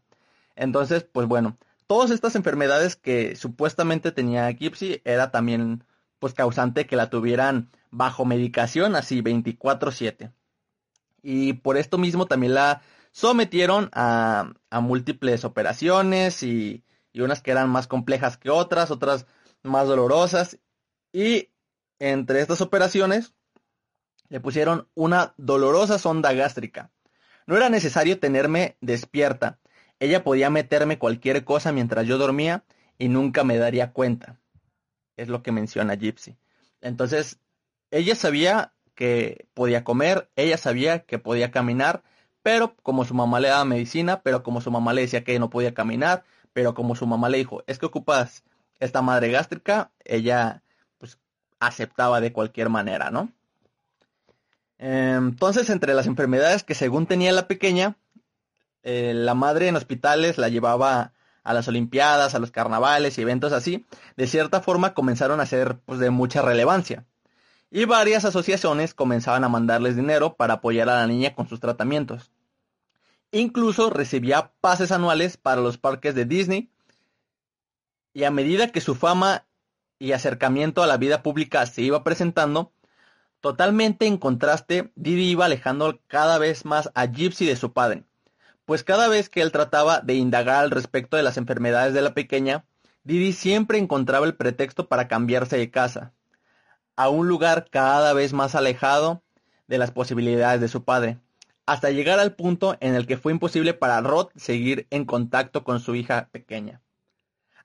Entonces, 0.55 1.03
pues 1.03 1.27
bueno, 1.27 1.57
todas 1.87 2.11
estas 2.11 2.35
enfermedades 2.35 2.95
que 2.95 3.35
supuestamente 3.35 4.11
tenía 4.11 4.51
Gypsy 4.51 5.01
era 5.05 5.31
también 5.31 5.83
pues 6.19 6.33
causante 6.33 6.87
que 6.87 6.95
la 6.95 7.09
tuvieran 7.09 7.69
bajo 7.91 8.25
medicación 8.25 8.95
así 8.95 9.21
24/7. 9.21 10.33
Y 11.23 11.53
por 11.53 11.77
esto 11.77 11.97
mismo 11.97 12.25
también 12.27 12.53
la 12.53 12.81
sometieron 13.11 13.89
a, 13.93 14.53
múltiples 14.71 15.43
operaciones 15.43 16.43
y 16.43 16.83
unas 17.15 17.41
que 17.41 17.51
eran 17.51 17.69
más 17.69 17.87
complejas 17.87 18.37
que 18.37 18.49
otras, 18.51 18.91
otras 18.91 19.25
más 19.63 19.87
dolorosas. 19.87 20.59
Y 21.11 21.49
entre 21.99 22.41
estas 22.41 22.61
operaciones 22.61 23.33
le 24.29 24.39
pusieron 24.39 24.87
una 24.93 25.33
dolorosa 25.37 25.97
sonda 25.97 26.33
gástrica. 26.33 26.91
No 27.45 27.55
era 27.55 27.69
necesario 27.69 28.19
tenerme 28.19 28.77
despierta. 28.81 29.59
Ella 29.99 30.23
podía 30.23 30.49
meterme 30.49 30.99
cualquier 30.99 31.43
cosa 31.43 31.71
mientras 31.71 32.05
yo 32.05 32.17
dormía 32.17 32.63
y 32.97 33.09
nunca 33.09 33.43
me 33.43 33.57
daría 33.57 33.91
cuenta. 33.91 34.39
Es 35.15 35.27
lo 35.27 35.41
que 35.41 35.51
menciona 35.51 35.95
Gypsy. 35.95 36.37
Entonces, 36.81 37.39
ella 37.91 38.15
sabía 38.15 38.73
que 38.95 39.47
podía 39.53 39.83
comer, 39.83 40.29
ella 40.35 40.57
sabía 40.57 40.99
que 40.99 41.19
podía 41.19 41.51
caminar, 41.51 42.03
pero 42.41 42.75
como 42.83 43.05
su 43.05 43.13
mamá 43.13 43.39
le 43.39 43.49
daba 43.49 43.65
medicina, 43.65 44.21
pero 44.21 44.43
como 44.43 44.61
su 44.61 44.71
mamá 44.71 44.93
le 44.93 45.01
decía 45.01 45.23
que 45.23 45.39
no 45.39 45.49
podía 45.49 45.73
caminar, 45.73 46.23
pero 46.53 46.73
como 46.73 46.95
su 46.95 47.05
mamá 47.05 47.29
le 47.29 47.37
dijo, 47.37 47.63
es 47.67 47.77
que 47.79 47.85
ocupas 47.85 48.43
esta 48.79 49.01
madre 49.01 49.29
gástrica, 49.31 49.91
ella 50.05 50.63
pues 50.97 51.19
aceptaba 51.59 52.21
de 52.21 52.33
cualquier 52.33 52.69
manera, 52.69 53.11
¿no? 53.11 53.31
Entonces, 54.79 55.69
entre 55.69 55.93
las 55.93 56.07
enfermedades 56.07 56.63
que 56.63 56.75
según 56.75 57.07
tenía 57.07 57.31
la 57.31 57.47
pequeña, 57.47 57.97
eh, 58.89 59.13
la 59.13 59.33
madre 59.33 59.67
en 59.67 59.75
hospitales 59.75 60.37
la 60.37 60.47
llevaba 60.47 61.11
a 61.43 61.53
las 61.53 61.67
olimpiadas, 61.67 62.35
a 62.35 62.39
los 62.39 62.51
carnavales 62.51 63.17
y 63.17 63.21
eventos 63.21 63.51
así, 63.51 63.85
de 64.15 64.27
cierta 64.27 64.61
forma 64.61 64.93
comenzaron 64.93 65.41
a 65.41 65.45
ser 65.45 65.77
pues, 65.85 65.99
de 65.99 66.09
mucha 66.09 66.41
relevancia. 66.41 67.05
Y 67.69 67.83
varias 67.83 68.23
asociaciones 68.23 68.93
comenzaban 68.93 69.43
a 69.43 69.49
mandarles 69.49 69.97
dinero 69.97 70.35
para 70.35 70.55
apoyar 70.55 70.87
a 70.87 71.01
la 71.01 71.07
niña 71.07 71.35
con 71.35 71.49
sus 71.49 71.59
tratamientos. 71.59 72.31
Incluso 73.31 73.89
recibía 73.89 74.53
pases 74.61 74.93
anuales 74.93 75.35
para 75.35 75.59
los 75.59 75.77
parques 75.77 76.15
de 76.15 76.23
Disney. 76.23 76.71
Y 78.13 78.23
a 78.23 78.31
medida 78.31 78.71
que 78.71 78.79
su 78.79 78.95
fama 78.95 79.45
y 79.99 80.13
acercamiento 80.13 80.81
a 80.81 80.87
la 80.87 80.95
vida 80.95 81.23
pública 81.23 81.65
se 81.65 81.81
iba 81.81 82.05
presentando, 82.05 82.71
Totalmente 83.39 84.07
en 84.07 84.17
contraste, 84.17 84.91
Didi 84.95 85.29
iba 85.29 85.45
alejando 85.45 85.99
cada 86.07 86.39
vez 86.39 86.65
más 86.65 86.89
a 86.95 87.05
Gypsy 87.05 87.45
de 87.45 87.55
su 87.55 87.71
padre, 87.71 88.03
pues 88.67 88.83
cada 88.83 89.07
vez 89.07 89.29
que 89.29 89.41
él 89.41 89.51
trataba 89.51 90.01
de 90.01 90.13
indagar 90.13 90.57
al 90.57 90.69
respecto 90.69 91.17
de 91.17 91.23
las 91.23 91.37
enfermedades 91.37 91.95
de 91.95 92.03
la 92.03 92.13
pequeña, 92.13 92.65
Didi 93.03 93.33
siempre 93.33 93.79
encontraba 93.79 94.27
el 94.27 94.35
pretexto 94.35 94.87
para 94.87 95.07
cambiarse 95.07 95.57
de 95.57 95.71
casa, 95.71 96.13
a 96.95 97.09
un 97.09 97.27
lugar 97.27 97.67
cada 97.71 98.13
vez 98.13 98.33
más 98.33 98.53
alejado 98.53 99.23
de 99.67 99.79
las 99.79 99.89
posibilidades 99.89 100.61
de 100.61 100.67
su 100.67 100.83
padre, 100.83 101.17
hasta 101.65 101.89
llegar 101.89 102.19
al 102.19 102.35
punto 102.35 102.77
en 102.79 102.93
el 102.93 103.07
que 103.07 103.17
fue 103.17 103.31
imposible 103.31 103.73
para 103.73 104.01
Rod 104.01 104.27
seguir 104.35 104.85
en 104.91 105.05
contacto 105.05 105.63
con 105.63 105.79
su 105.79 105.95
hija 105.95 106.29
pequeña. 106.31 106.83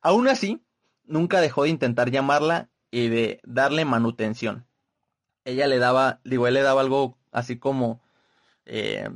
Aún 0.01 0.27
así, 0.27 0.65
nunca 1.05 1.43
dejó 1.43 1.65
de 1.65 1.69
intentar 1.69 2.11
llamarla 2.11 2.71
y 2.91 3.09
de 3.09 3.41
darle 3.45 3.85
manutención 3.85 4.65
ella 5.45 5.67
le 5.67 5.79
daba, 5.79 6.21
digo, 6.25 6.47
él 6.47 6.55
le 6.55 6.63
daba 6.63 6.81
algo 6.81 7.19
así 7.31 7.59
como, 7.59 8.01
eh, 8.65 9.09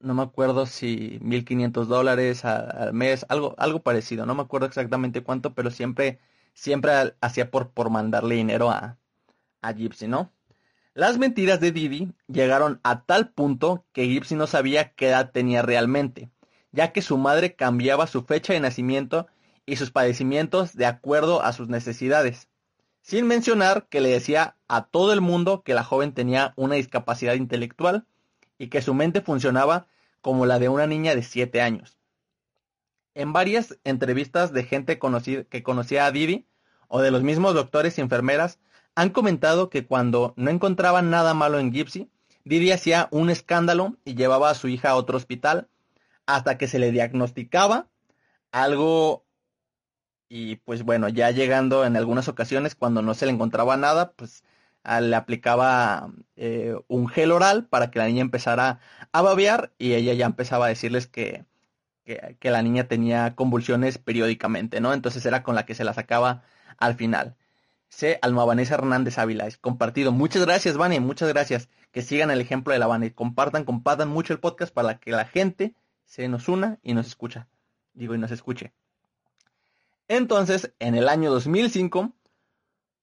no 0.00 0.14
me 0.14 0.22
acuerdo 0.22 0.66
si 0.66 1.18
1500 1.22 1.88
dólares 1.88 2.44
al 2.44 2.92
mes, 2.92 3.26
algo, 3.28 3.54
algo 3.58 3.82
parecido, 3.82 4.26
no 4.26 4.34
me 4.34 4.42
acuerdo 4.42 4.66
exactamente 4.66 5.22
cuánto, 5.22 5.54
pero 5.54 5.70
siempre, 5.70 6.20
siempre 6.54 7.14
hacía 7.20 7.50
por, 7.50 7.70
por 7.70 7.90
mandarle 7.90 8.36
dinero 8.36 8.70
a, 8.70 8.98
a 9.62 9.72
Gypsy, 9.72 10.08
¿no? 10.08 10.32
Las 10.94 11.18
mentiras 11.18 11.60
de 11.60 11.72
Didi 11.72 12.12
llegaron 12.26 12.80
a 12.82 13.04
tal 13.04 13.30
punto 13.30 13.84
que 13.92 14.06
Gypsy 14.06 14.34
no 14.34 14.46
sabía 14.46 14.92
qué 14.94 15.08
edad 15.08 15.30
tenía 15.30 15.62
realmente, 15.62 16.30
ya 16.72 16.92
que 16.92 17.02
su 17.02 17.18
madre 17.18 17.54
cambiaba 17.54 18.06
su 18.06 18.24
fecha 18.24 18.52
de 18.52 18.60
nacimiento 18.60 19.26
y 19.66 19.76
sus 19.76 19.90
padecimientos 19.90 20.74
de 20.74 20.86
acuerdo 20.86 21.42
a 21.42 21.52
sus 21.52 21.68
necesidades, 21.68 22.48
sin 23.02 23.26
mencionar 23.26 23.86
que 23.88 24.00
le 24.00 24.08
decía 24.08 24.56
a 24.66 24.86
todo 24.86 25.12
el 25.12 25.20
mundo 25.20 25.62
que 25.62 25.74
la 25.74 25.84
joven 25.84 26.14
tenía 26.14 26.52
una 26.56 26.76
discapacidad 26.76 27.34
intelectual 27.34 28.06
y 28.58 28.68
que 28.68 28.82
su 28.82 28.94
mente 28.94 29.20
funcionaba 29.20 29.86
como 30.20 30.46
la 30.46 30.58
de 30.58 30.68
una 30.68 30.86
niña 30.86 31.14
de 31.14 31.22
7 31.22 31.60
años. 31.60 31.98
En 33.14 33.32
varias 33.32 33.78
entrevistas 33.84 34.52
de 34.52 34.64
gente 34.64 34.98
que 34.98 35.62
conocía 35.62 36.06
a 36.06 36.12
Didi, 36.12 36.46
o 36.88 37.00
de 37.00 37.10
los 37.10 37.22
mismos 37.22 37.54
doctores 37.54 37.98
y 37.98 38.00
enfermeras, 38.00 38.58
han 38.94 39.10
comentado 39.10 39.70
que 39.70 39.86
cuando 39.86 40.34
no 40.36 40.50
encontraban 40.50 41.10
nada 41.10 41.34
malo 41.34 41.58
en 41.58 41.72
Gypsy, 41.72 42.10
Didi 42.44 42.72
hacía 42.72 43.08
un 43.10 43.30
escándalo 43.30 43.96
y 44.04 44.14
llevaba 44.14 44.50
a 44.50 44.54
su 44.54 44.68
hija 44.68 44.90
a 44.90 44.96
otro 44.96 45.16
hospital 45.16 45.68
hasta 46.26 46.58
que 46.58 46.66
se 46.66 46.78
le 46.78 46.90
diagnosticaba 46.90 47.88
algo 48.52 49.24
y 50.28 50.56
pues 50.56 50.82
bueno, 50.82 51.08
ya 51.08 51.30
llegando 51.30 51.84
en 51.84 51.96
algunas 51.96 52.28
ocasiones 52.28 52.74
cuando 52.74 53.02
no 53.02 53.14
se 53.14 53.26
le 53.26 53.32
encontraba 53.32 53.76
nada, 53.76 54.12
pues 54.12 54.44
le 55.00 55.16
aplicaba 55.16 56.10
eh, 56.36 56.74
un 56.88 57.08
gel 57.08 57.32
oral 57.32 57.66
para 57.66 57.90
que 57.90 57.98
la 57.98 58.06
niña 58.06 58.22
empezara 58.22 58.80
a 59.12 59.22
babear 59.22 59.72
y 59.78 59.94
ella 59.94 60.14
ya 60.14 60.26
empezaba 60.26 60.66
a 60.66 60.68
decirles 60.68 61.06
que, 61.06 61.44
que, 62.04 62.50
la 62.50 62.62
niña 62.62 62.88
tenía 62.88 63.34
convulsiones 63.34 63.98
periódicamente, 63.98 64.80
¿no? 64.80 64.94
Entonces 64.94 65.24
era 65.26 65.42
con 65.42 65.54
la 65.54 65.66
que 65.66 65.74
se 65.74 65.84
la 65.84 65.94
sacaba 65.94 66.42
al 66.78 66.94
final. 66.94 67.36
C. 67.88 68.18
Alma 68.22 68.44
Vanessa 68.44 68.74
Hernández 68.74 69.18
Ávila. 69.18 69.46
Es 69.46 69.58
compartido. 69.58 70.12
Muchas 70.12 70.44
gracias, 70.44 70.76
Vani. 70.76 71.00
Muchas 71.00 71.28
gracias. 71.28 71.68
Que 71.92 72.02
sigan 72.02 72.30
el 72.30 72.40
ejemplo 72.40 72.72
de 72.72 72.78
la 72.78 72.86
Vani. 72.86 73.10
Compartan, 73.10 73.64
compartan 73.64 74.08
mucho 74.08 74.32
el 74.32 74.40
podcast 74.40 74.72
para 74.72 74.98
que 74.98 75.10
la 75.10 75.24
gente 75.24 75.74
se 76.04 76.28
nos 76.28 76.48
una 76.48 76.78
y 76.82 76.94
nos 76.94 77.06
escucha. 77.06 77.46
Digo, 77.94 78.14
y 78.14 78.18
nos 78.18 78.30
escuche. 78.30 78.72
Entonces, 80.06 80.72
en 80.78 80.94
el 80.94 81.08
año 81.08 81.30
2005, 81.30 82.12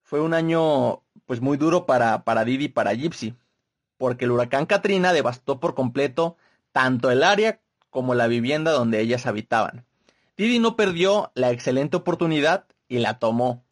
fue 0.01 0.22
un 0.22 0.34
año 0.34 1.04
pues 1.25 1.41
muy 1.41 1.58
duro 1.58 1.86
para, 1.86 2.24
para 2.24 2.46
Didi 2.46 2.65
y 2.65 2.70
para 2.70 2.94
Gypsy, 2.94 3.36
porque 3.98 4.25
el 4.25 4.32
huracán 4.32 4.65
Katrina 4.65 5.13
devastó 5.13 5.60
por 5.60 5.75
completo 5.75 6.38
tanto 6.72 7.12
el 7.12 7.24
área 7.24 7.62
como 7.89 8.13
la 8.13 8.27
vivienda 8.27 8.72
donde 8.72 9.00
ellas 9.00 9.25
habitaban. 9.25 9.86
Didi 10.38 10.60
no 10.60 10.75
perdió 10.75 11.32
la 11.36 11.51
excelente 11.51 11.98
oportunidad 11.98 12.65
y 12.88 13.00
la 13.00 13.20
tomó. 13.20 13.63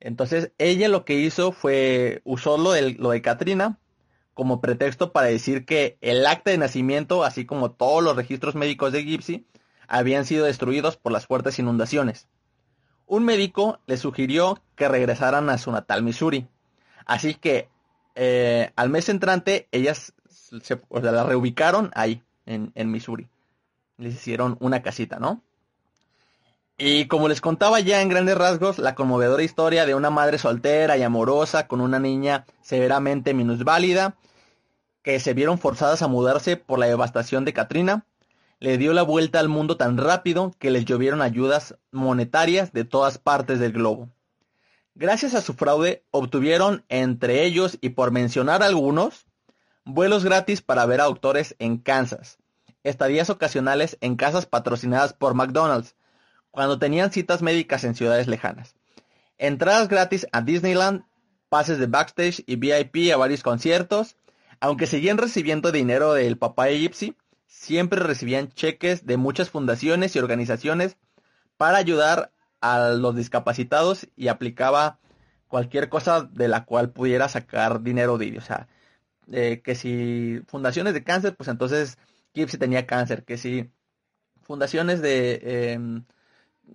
Entonces 0.00 0.52
ella 0.58 0.88
lo 0.88 1.04
que 1.04 1.14
hizo 1.14 1.52
fue 1.52 2.20
usó 2.24 2.56
lo 2.56 2.74
lo 2.98 3.10
de 3.10 3.22
Katrina 3.22 3.78
como 4.32 4.60
pretexto 4.60 5.12
para 5.12 5.28
decir 5.28 5.64
que 5.64 5.96
el 6.00 6.26
acta 6.26 6.50
de 6.50 6.58
nacimiento, 6.58 7.24
así 7.24 7.46
como 7.46 7.72
todos 7.72 8.02
los 8.02 8.16
registros 8.16 8.54
médicos 8.54 8.92
de 8.92 9.04
Gypsy, 9.04 9.46
habían 9.86 10.24
sido 10.24 10.44
destruidos 10.44 10.96
por 10.96 11.12
las 11.12 11.26
fuertes 11.26 11.58
inundaciones 11.58 12.28
un 13.06 13.24
médico 13.24 13.80
le 13.86 13.96
sugirió 13.96 14.62
que 14.76 14.88
regresaran 14.88 15.50
a 15.50 15.58
su 15.58 15.70
natal 15.70 16.02
Missouri. 16.02 16.48
Así 17.06 17.34
que 17.34 17.68
eh, 18.14 18.72
al 18.76 18.90
mes 18.90 19.08
entrante 19.08 19.68
ellas 19.72 20.12
se, 20.28 20.80
la 20.90 21.24
reubicaron 21.24 21.90
ahí, 21.94 22.22
en, 22.46 22.72
en, 22.74 22.90
Missouri. 22.90 23.28
Les 23.98 24.14
hicieron 24.14 24.56
una 24.60 24.82
casita, 24.82 25.18
¿no? 25.18 25.42
Y 26.76 27.06
como 27.06 27.28
les 27.28 27.40
contaba 27.40 27.78
ya 27.80 28.02
en 28.02 28.08
grandes 28.08 28.36
rasgos, 28.36 28.78
la 28.78 28.94
conmovedora 28.94 29.42
historia 29.42 29.86
de 29.86 29.94
una 29.94 30.10
madre 30.10 30.38
soltera 30.38 30.96
y 30.96 31.02
amorosa 31.02 31.68
con 31.68 31.80
una 31.80 32.00
niña 32.00 32.46
severamente 32.62 33.32
minusválida, 33.32 34.16
que 35.02 35.20
se 35.20 35.34
vieron 35.34 35.58
forzadas 35.58 36.02
a 36.02 36.08
mudarse 36.08 36.56
por 36.56 36.78
la 36.78 36.86
devastación 36.86 37.44
de 37.44 37.52
Katrina, 37.52 38.06
le 38.58 38.78
dio 38.78 38.92
la 38.92 39.02
vuelta 39.02 39.38
al 39.38 39.48
mundo 39.48 39.76
tan 39.76 39.98
rápido 39.98 40.52
que 40.58 40.70
les 40.70 40.84
llovieron 40.84 41.22
ayudas 41.22 41.76
monetarias 41.92 42.72
de 42.72 42.84
todas 42.84 43.18
partes 43.18 43.60
del 43.60 43.72
globo. 43.72 44.08
Gracias 44.96 45.34
a 45.34 45.40
su 45.40 45.54
fraude 45.54 46.04
obtuvieron 46.12 46.84
entre 46.88 47.44
ellos, 47.44 47.78
y 47.80 47.90
por 47.90 48.12
mencionar 48.12 48.62
algunos, 48.62 49.26
vuelos 49.84 50.24
gratis 50.24 50.62
para 50.62 50.86
ver 50.86 51.00
a 51.00 51.06
doctores 51.06 51.56
en 51.58 51.78
Kansas, 51.78 52.38
estadías 52.84 53.28
ocasionales 53.28 53.98
en 54.00 54.14
casas 54.14 54.46
patrocinadas 54.46 55.12
por 55.12 55.34
McDonald's, 55.34 55.96
cuando 56.52 56.78
tenían 56.78 57.10
citas 57.10 57.42
médicas 57.42 57.82
en 57.82 57.96
ciudades 57.96 58.28
lejanas, 58.28 58.76
entradas 59.36 59.88
gratis 59.88 60.28
a 60.30 60.42
Disneyland, 60.42 61.02
pases 61.48 61.80
de 61.80 61.86
backstage 61.86 62.44
y 62.46 62.54
VIP 62.54 63.12
a 63.12 63.16
varios 63.16 63.42
conciertos, 63.42 64.16
aunque 64.60 64.86
seguían 64.86 65.18
recibiendo 65.18 65.72
dinero 65.72 66.14
del 66.14 66.38
papá 66.38 66.68
Gypsy, 66.68 67.16
siempre 67.48 67.98
recibían 67.98 68.52
cheques 68.52 69.04
de 69.04 69.16
muchas 69.16 69.50
fundaciones 69.50 70.14
y 70.14 70.20
organizaciones 70.20 70.96
para 71.56 71.78
ayudar 71.78 72.30
a 72.64 72.90
los 72.90 73.14
discapacitados 73.14 74.08
y 74.16 74.28
aplicaba 74.28 74.98
cualquier 75.48 75.88
cosa 75.90 76.22
de 76.22 76.48
la 76.48 76.64
cual 76.64 76.90
pudiera 76.90 77.28
sacar 77.28 77.82
dinero 77.82 78.16
de. 78.18 78.38
O 78.38 78.40
sea, 78.40 78.68
que 79.30 79.74
si 79.74 80.40
fundaciones 80.46 80.94
de 80.94 81.04
cáncer, 81.04 81.36
pues 81.36 81.48
entonces 81.48 81.98
Gypsy 82.34 82.58
tenía 82.58 82.86
cáncer. 82.86 83.24
Que 83.24 83.36
si 83.36 83.70
fundaciones 84.42 85.02
de, 85.02 85.72
em, 85.72 86.04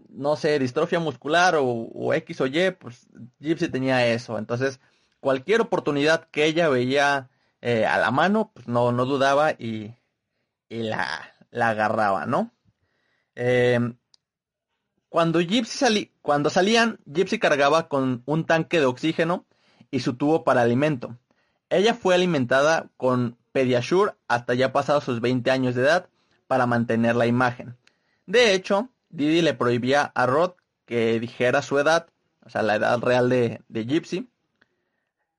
no 0.10 0.36
sé, 0.36 0.60
distrofia 0.60 1.00
muscular 1.00 1.56
o, 1.60 2.14
X 2.14 2.42
o 2.42 2.48
Y, 2.48 2.72
pues 2.72 3.08
Gypsy 3.40 3.70
tenía 3.70 4.06
eso. 4.08 4.38
Entonces, 4.38 4.80
cualquier 5.20 5.62
oportunidad 5.62 6.30
que 6.30 6.46
ella 6.46 6.70
veía 6.70 7.30
eh, 7.62 7.86
a 7.86 7.98
la 7.98 8.12
mano, 8.12 8.52
pues 8.54 8.68
no, 8.68 8.92
no 8.92 9.06
dudaba 9.06 9.52
y, 9.54 9.96
y 10.70 10.84
la, 10.84 11.34
la 11.52 11.70
agarraba, 11.70 12.26
¿no? 12.26 12.52
Em, 13.36 13.98
cuando, 15.10 15.40
Gypsy 15.40 16.12
cuando 16.22 16.50
salían, 16.50 17.00
Gypsy 17.06 17.40
cargaba 17.40 17.88
con 17.88 18.24
un 18.26 18.46
tanque 18.46 18.80
de 18.80 18.86
oxígeno 18.86 19.46
y 19.92 20.00
su 20.00 20.16
tubo 20.16 20.44
para 20.44 20.62
alimento. 20.62 21.18
Ella 21.70 21.94
fue 21.94 22.16
alimentada 22.16 22.90
con 22.98 23.38
Pediasure 23.52 24.14
hasta 24.28 24.54
ya 24.54 24.72
pasados 24.72 25.04
sus 25.04 25.22
20 25.22 25.52
años 25.52 25.76
de 25.76 25.84
edad 25.84 26.10
para 26.48 26.66
mantener 26.66 27.16
la 27.16 27.28
imagen. 27.28 27.76
De 28.26 28.54
hecho, 28.54 28.90
Didi 29.10 29.42
le 29.42 29.54
prohibía 29.54 30.04
a 30.04 30.26
Rod 30.26 30.54
que 30.86 31.20
dijera 31.20 31.62
su 31.62 31.78
edad, 31.80 32.08
o 32.46 32.50
sea, 32.50 32.62
la 32.62 32.76
edad 32.76 33.00
real 33.00 33.30
de, 33.30 33.62
de 33.68 33.86
Gypsy. 33.86 34.30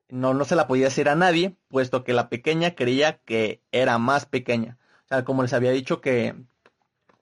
No, 0.08 0.34
no 0.34 0.44
se 0.44 0.56
la 0.56 0.66
podía 0.66 0.86
decir 0.86 1.08
a 1.08 1.14
nadie, 1.14 1.56
puesto 1.68 2.02
que 2.02 2.12
la 2.12 2.28
pequeña 2.28 2.74
creía 2.74 3.18
que 3.18 3.62
era 3.70 3.98
más 3.98 4.26
pequeña 4.26 4.76
como 5.24 5.42
les 5.42 5.52
había 5.52 5.72
dicho 5.72 6.00
que, 6.00 6.34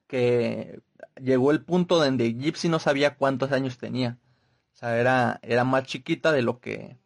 que 0.06 0.80
llegó 1.22 1.50
el 1.50 1.62
punto 1.62 1.96
donde 1.96 2.32
Gypsy 2.32 2.68
no 2.68 2.78
sabía 2.78 3.16
cuántos 3.16 3.52
años 3.52 3.78
tenía. 3.78 4.18
O 4.74 4.76
sea, 4.76 4.98
era, 4.98 5.40
era 5.42 5.64
más 5.64 5.84
chiquita 5.84 6.32
de 6.32 6.42
lo 6.42 6.60
que... 6.60 6.96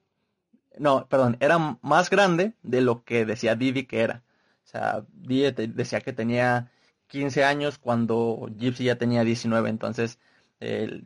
No, 0.78 1.06
perdón, 1.08 1.36
era 1.40 1.78
más 1.82 2.10
grande 2.10 2.54
de 2.62 2.80
lo 2.80 3.04
que 3.04 3.24
decía 3.26 3.56
Didi 3.56 3.84
que 3.84 4.00
era. 4.00 4.22
O 4.64 4.68
sea, 4.68 5.04
Didi 5.12 5.50
decía 5.68 6.00
que 6.00 6.12
tenía 6.12 6.70
15 7.08 7.44
años 7.44 7.78
cuando 7.78 8.48
Gypsy 8.58 8.84
ya 8.84 8.96
tenía 8.96 9.24
19, 9.24 9.68
entonces 9.68 10.18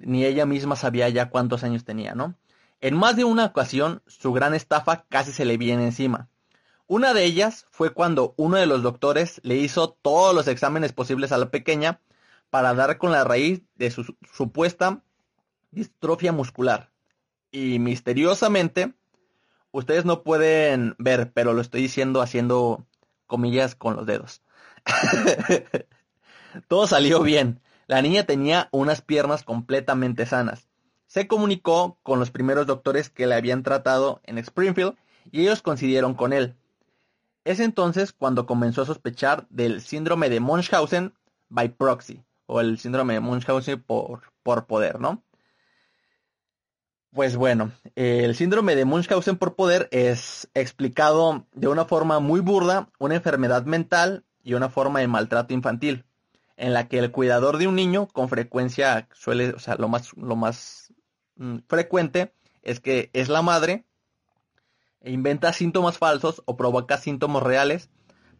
ni 0.00 0.24
ella 0.24 0.46
misma 0.46 0.76
sabía 0.76 1.08
ya 1.08 1.30
cuántos 1.30 1.64
años 1.64 1.84
tenía, 1.84 2.14
¿no? 2.14 2.34
En 2.80 2.94
más 2.94 3.16
de 3.16 3.24
una 3.24 3.46
ocasión, 3.46 4.02
su 4.06 4.32
gran 4.32 4.54
estafa 4.54 5.06
casi 5.08 5.32
se 5.32 5.46
le 5.46 5.56
viene 5.56 5.84
encima. 5.84 6.28
Una 6.86 7.14
de 7.14 7.24
ellas 7.24 7.66
fue 7.70 7.90
cuando 7.90 8.34
uno 8.36 8.58
de 8.58 8.66
los 8.66 8.82
doctores 8.82 9.40
le 9.42 9.56
hizo 9.56 9.90
todos 9.90 10.34
los 10.34 10.46
exámenes 10.46 10.92
posibles 10.92 11.32
a 11.32 11.38
la 11.38 11.50
pequeña 11.50 12.00
para 12.50 12.74
dar 12.74 12.98
con 12.98 13.12
la 13.12 13.24
raíz 13.24 13.62
de 13.74 13.90
su 13.90 14.16
supuesta 14.32 15.02
distrofia 15.70 16.32
muscular. 16.32 16.90
Y 17.50 17.78
misteriosamente, 17.78 18.94
ustedes 19.72 20.04
no 20.04 20.22
pueden 20.22 20.94
ver, 20.98 21.32
pero 21.32 21.52
lo 21.52 21.60
estoy 21.60 21.82
diciendo 21.82 22.22
haciendo 22.22 22.86
comillas 23.26 23.74
con 23.74 23.96
los 23.96 24.06
dedos. 24.06 24.42
Todo 26.68 26.86
salió 26.86 27.22
bien. 27.22 27.60
La 27.86 28.02
niña 28.02 28.24
tenía 28.24 28.68
unas 28.72 29.00
piernas 29.00 29.44
completamente 29.44 30.26
sanas. 30.26 30.68
Se 31.06 31.28
comunicó 31.28 31.98
con 32.02 32.18
los 32.18 32.30
primeros 32.30 32.66
doctores 32.66 33.10
que 33.10 33.26
le 33.26 33.34
habían 33.34 33.62
tratado 33.62 34.20
en 34.24 34.38
Springfield 34.38 34.96
y 35.30 35.42
ellos 35.42 35.62
coincidieron 35.62 36.14
con 36.14 36.32
él. 36.32 36.56
Es 37.44 37.60
entonces 37.60 38.12
cuando 38.12 38.44
comenzó 38.44 38.82
a 38.82 38.86
sospechar 38.86 39.46
del 39.50 39.80
síndrome 39.80 40.28
de 40.28 40.40
Munchausen 40.40 41.14
by 41.48 41.68
proxy, 41.68 42.24
o 42.46 42.60
el 42.60 42.78
síndrome 42.78 43.14
de 43.14 43.20
Munchausen 43.20 43.82
por, 43.82 44.32
por 44.42 44.66
poder, 44.66 45.00
¿no? 45.00 45.22
Pues 47.12 47.36
bueno, 47.36 47.72
el 47.94 48.34
síndrome 48.34 48.76
de 48.76 48.84
Munchausen 48.84 49.36
por 49.36 49.54
poder 49.54 49.88
es 49.90 50.50
explicado 50.54 51.46
de 51.52 51.68
una 51.68 51.86
forma 51.86 52.20
muy 52.20 52.40
burda, 52.40 52.90
una 52.98 53.14
enfermedad 53.14 53.64
mental 53.64 54.24
y 54.42 54.54
una 54.54 54.68
forma 54.68 55.00
de 55.00 55.08
maltrato 55.08 55.54
infantil, 55.54 56.04
en 56.56 56.74
la 56.74 56.88
que 56.88 56.98
el 56.98 57.10
cuidador 57.10 57.56
de 57.56 57.66
un 57.66 57.74
niño 57.74 58.06
con 58.08 58.28
frecuencia 58.28 59.08
suele, 59.14 59.50
o 59.50 59.58
sea, 59.58 59.76
lo 59.76 59.88
más, 59.88 60.14
lo 60.16 60.36
más 60.36 60.92
mm, 61.36 61.58
frecuente 61.68 62.34
es 62.62 62.80
que 62.80 63.10
es 63.12 63.28
la 63.28 63.42
madre 63.42 63.86
e 65.00 65.10
inventa 65.10 65.52
síntomas 65.52 65.98
falsos 65.98 66.42
o 66.44 66.56
provoca 66.56 66.98
síntomas 66.98 67.42
reales 67.42 67.88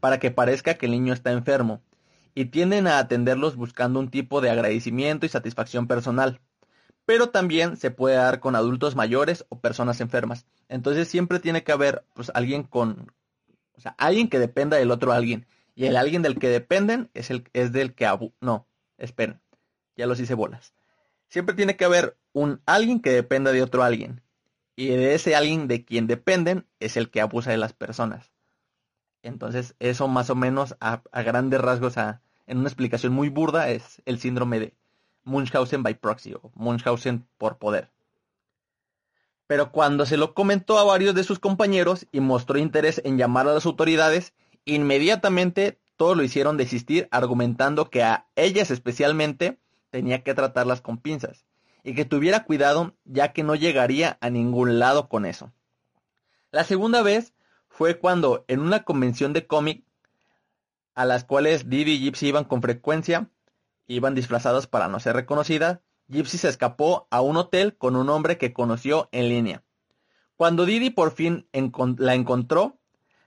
para 0.01 0.19
que 0.19 0.31
parezca 0.31 0.75
que 0.75 0.87
el 0.87 0.93
niño 0.93 1.15
está 1.15 1.33
enfermo 1.33 1.81
y 2.37 2.45
tienden 2.45 2.87
a 2.87 2.99
atenderlos 2.99 3.57
buscando 3.57 3.99
un 3.99 4.11
tipo 4.11 4.43
de 4.43 4.51
agradecimiento 4.51 5.25
y 5.25 5.31
satisfacción 5.31 5.87
personal. 5.87 6.39
Pero 7.07 7.31
también 7.31 7.79
se 7.79 7.91
puede 7.91 8.17
dar 8.17 8.41
con 8.41 8.55
adultos 8.55 8.95
mayores 8.95 9.47
o 9.49 9.59
personas 9.59 10.03
enfermas. 10.03 10.45
Entonces 10.69 11.09
siempre 11.09 11.41
tiene 11.41 11.65
que 11.65 11.73
haber 11.73 12.05
pues 12.13 12.31
alguien 12.35 12.63
con 12.63 13.11
o 13.77 13.81
sea, 13.81 13.95
alguien 13.97 14.29
que 14.29 14.39
dependa 14.39 14.77
del 14.77 14.91
otro 14.91 15.13
alguien. 15.13 15.47
Y 15.75 15.87
el 15.87 15.97
alguien 15.97 16.21
del 16.21 16.39
que 16.39 16.49
dependen 16.49 17.11
es 17.15 17.31
el 17.31 17.49
es 17.55 17.73
del 17.73 17.95
que 17.95 18.05
abu 18.05 18.35
no, 18.43 18.67
esperen. 18.99 19.41
Ya 19.97 20.07
los 20.07 20.21
hice 20.21 20.35
bolas. 20.35 20.75
Siempre 21.29 21.55
tiene 21.55 21.77
que 21.77 21.87
haber 21.87 22.19
un 22.35 22.61
alguien 22.67 23.01
que 23.01 23.11
dependa 23.11 23.51
de 23.51 23.63
otro 23.63 23.83
alguien. 23.83 24.21
Y 24.77 24.89
de 24.89 25.15
ese 25.15 25.35
alguien 25.35 25.69
de 25.69 25.87
quien 25.87 26.07
dependen 26.07 26.67
es 26.81 26.99
el 26.99 27.11
que 27.11 27.23
abusa 27.23 27.51
de 27.51 27.57
las 27.57 27.73
personas. 27.73 28.31
Entonces, 29.23 29.75
eso 29.81 30.07
más 30.07 30.29
o 30.29 30.35
menos 30.35 30.77
a, 30.81 31.03
grandes 31.23 31.61
rasgos, 31.61 31.97
en 32.47 32.59
una 32.59 32.69
explicación 32.69 33.13
muy 33.13 33.29
burda, 33.29 33.71
es 33.71 34.03
el 34.05 34.19
síndrome 34.19 34.61
de 34.61 34.75
Munchausen 35.25 35.83
by 35.83 35.95
proxy 35.95 36.35
o 36.35 36.53
Munchausen 36.55 37.27
por 37.39 37.59
poder. 37.59 37.91
Pero 39.47 39.71
cuando 39.71 40.07
se 40.07 40.17
lo 40.17 40.35
comentó 40.35 40.79
a 40.79 40.85
varios 40.85 41.15
de 41.15 41.25
sus 41.25 41.39
compañeros 41.39 42.07
y 42.13 42.21
mostró 42.21 42.59
interés 42.59 43.01
en 43.05 43.17
llamar 43.19 43.49
a 43.49 43.55
las 43.55 43.67
autoridades, 43.67 44.33
inmediatamente 44.65 45.79
todos 45.97 46.17
lo 46.17 46.23
hicieron 46.23 46.57
desistir 46.57 47.09
argumentando 47.11 47.91
que 47.91 48.03
a 48.03 48.27
ellas 48.37 48.71
especialmente 48.71 49.59
tenía 49.91 50.23
que 50.23 50.35
tratarlas 50.35 50.81
con 50.81 50.99
pinzas 50.99 51.45
y 51.83 51.95
que 51.95 52.05
tuviera 52.05 52.45
cuidado 52.45 52.95
ya 53.05 53.33
que 53.33 53.45
no 53.45 53.55
llegaría 53.55 54.19
a 54.21 54.29
ningún 54.29 54.79
lado 54.79 55.09
con 55.09 55.25
eso. 55.25 55.53
La 56.51 56.65
segunda 56.65 57.03
vez 57.03 57.33
fue 57.69 57.99
cuando 57.99 58.45
en 58.49 58.61
una 58.61 58.83
convención 58.83 59.33
de 59.33 59.47
cómic 59.47 59.85
a 60.97 61.05
las 61.05 61.25
cuales 61.25 61.69
Didi 61.69 61.93
y 61.93 61.99
Gypsy 61.99 62.29
iban 62.29 62.45
con 62.45 62.63
frecuencia, 62.63 63.29
iban 63.87 64.15
disfrazadas 64.15 64.67
para 64.67 64.89
no 64.89 64.99
ser 64.99 65.15
reconocidas, 65.15 65.81
Gypsy 66.09 66.39
se 66.39 66.49
escapó 66.49 67.07
a 67.11 67.21
un 67.21 67.37
hotel 67.37 67.77
con 67.77 67.97
un 67.97 68.09
hombre 68.09 68.39
que 68.39 68.55
conoció 68.55 69.11
en 69.13 69.29
línea. 69.29 69.63
Cuando 70.37 70.65
Didi 70.65 70.91
por 70.91 71.13
fin 71.13 71.49
la 71.99 72.15
encontró, 72.15 72.79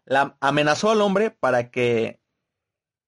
la 0.06 0.36
amenazó 0.42 0.90
al 0.90 1.02
hombre 1.02 1.32
para 1.32 1.70
que... 1.70 2.20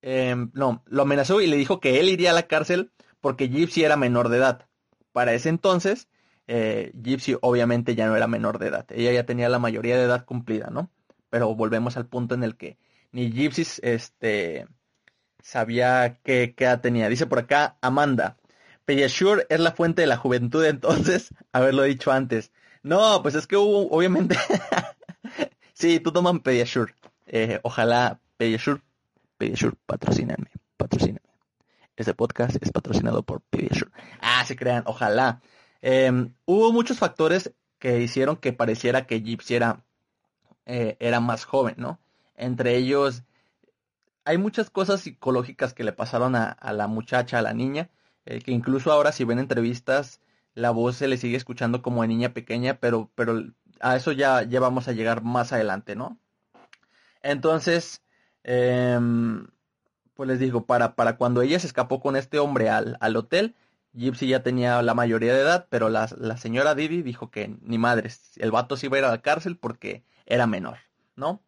Em, 0.03 0.51
no, 0.53 0.83
lo 0.85 1.03
amenazó 1.03 1.41
y 1.41 1.47
le 1.47 1.57
dijo 1.57 1.79
que 1.79 1.99
él 1.99 2.09
iría 2.09 2.31
a 2.31 2.33
la 2.33 2.47
cárcel 2.47 2.91
porque 3.19 3.49
Gypsy 3.49 3.83
era 3.83 3.97
menor 3.97 4.29
de 4.29 4.37
edad. 4.37 4.67
Para 5.11 5.33
ese 5.33 5.49
entonces, 5.49 6.07
eh, 6.45 6.91
Gypsy 7.01 7.35
obviamente 7.41 7.95
ya 7.95 8.07
no 8.07 8.15
era 8.15 8.27
menor 8.27 8.59
de 8.59 8.67
edad. 8.67 8.85
Ella 8.91 9.11
ya 9.11 9.25
tenía 9.25 9.49
la 9.49 9.59
mayoría 9.59 9.97
de 9.97 10.03
edad 10.03 10.25
cumplida, 10.25 10.69
¿no? 10.69 10.91
Pero 11.29 11.55
volvemos 11.55 11.97
al 11.97 12.05
punto 12.05 12.35
en 12.35 12.43
el 12.43 12.57
que 12.57 12.77
ni 13.11 13.31
Gypsy 13.31 13.63
este, 13.81 14.67
sabía 15.41 16.19
qué, 16.23 16.53
edad 16.57 16.81
tenía. 16.81 17.09
Dice 17.09 17.25
por 17.25 17.39
acá 17.39 17.77
Amanda. 17.81 18.37
Pediasure 18.85 19.45
es 19.49 19.59
la 19.59 19.71
fuente 19.71 20.01
de 20.01 20.07
la 20.07 20.17
juventud 20.17 20.65
entonces, 20.65 21.33
haberlo 21.51 21.83
dicho 21.83 22.11
antes. 22.11 22.51
No, 22.83 23.21
pues 23.21 23.35
es 23.35 23.47
que 23.47 23.57
hubo, 23.57 23.89
obviamente... 23.91 24.37
sí, 25.73 25.99
tú 25.99 26.11
toman 26.11 26.39
Pediasure. 26.39 26.93
Eh, 27.27 27.59
ojalá 27.63 28.19
Pediasure, 28.37 28.81
Pediasure, 29.37 29.75
patrocíname, 29.85 30.51
patrocíname. 30.77 31.21
Este 31.95 32.13
podcast 32.13 32.57
es 32.59 32.71
patrocinado 32.71 33.23
por 33.23 33.41
Pediasure. 33.41 33.91
Ah, 34.19 34.43
se 34.45 34.55
crean, 34.55 34.83
ojalá. 34.87 35.41
Em, 35.81 36.33
hubo 36.45 36.71
muchos 36.71 36.97
factores 36.97 37.51
que 37.77 37.99
hicieron 37.99 38.37
que 38.37 38.53
pareciera 38.53 39.05
que 39.05 39.21
Gypsy 39.21 39.55
era, 39.55 39.83
eh, 40.65 40.97
era 40.99 41.19
más 41.19 41.45
joven, 41.45 41.75
¿no? 41.77 41.99
Entre 42.41 42.75
ellos, 42.75 43.23
hay 44.25 44.39
muchas 44.39 44.71
cosas 44.71 45.01
psicológicas 45.01 45.75
que 45.75 45.83
le 45.83 45.93
pasaron 45.93 46.35
a, 46.35 46.57
la 46.73 46.87
muchacha, 46.87 47.37
a 47.37 47.41
la 47.43 47.53
niña, 47.53 47.91
eh, 48.25 48.41
que 48.41 48.51
incluso 48.51 48.91
ahora 48.91 49.11
si 49.11 49.23
ven 49.25 49.37
entrevistas, 49.37 50.19
la 50.55 50.71
voz 50.71 50.95
se 50.95 51.07
le 51.07 51.17
sigue 51.17 51.37
escuchando 51.37 51.83
como 51.83 52.01
de 52.01 52.07
niña 52.07 52.33
pequeña, 52.33 52.79
pero, 52.79 53.11
pero 53.13 53.43
a 53.79 53.95
eso 53.95 54.11
ya, 54.11 54.41
ya 54.41 54.59
vamos 54.59 54.87
a 54.87 54.91
llegar 54.91 55.23
más 55.23 55.53
adelante, 55.53 55.95
¿no? 55.95 56.17
Entonces, 57.21 58.01
eh, 58.43 58.99
pues 60.15 60.27
les 60.27 60.39
digo, 60.39 60.65
para, 60.65 60.95
para 60.95 61.17
cuando 61.17 61.43
ella 61.43 61.59
se 61.59 61.67
escapó 61.67 62.01
con 62.01 62.15
este 62.15 62.39
hombre 62.39 62.69
al, 62.69 62.97
al 63.01 63.15
hotel, 63.15 63.55
Gypsy 63.93 64.29
ya 64.29 64.41
tenía 64.41 64.81
la 64.81 64.95
mayoría 64.95 65.35
de 65.35 65.41
edad, 65.41 65.67
pero 65.69 65.89
la, 65.89 66.09
la, 66.17 66.37
señora 66.37 66.73
Didi 66.73 67.03
dijo 67.03 67.29
que 67.29 67.55
ni 67.61 67.77
madres, 67.77 68.31
el 68.37 68.49
vato 68.49 68.77
se 68.77 68.87
iba 68.87 68.97
a 68.97 68.99
ir 68.99 69.05
a 69.05 69.11
la 69.11 69.21
cárcel 69.21 69.57
porque 69.57 70.03
era 70.25 70.47
menor, 70.47 70.77
¿no? 71.15 71.43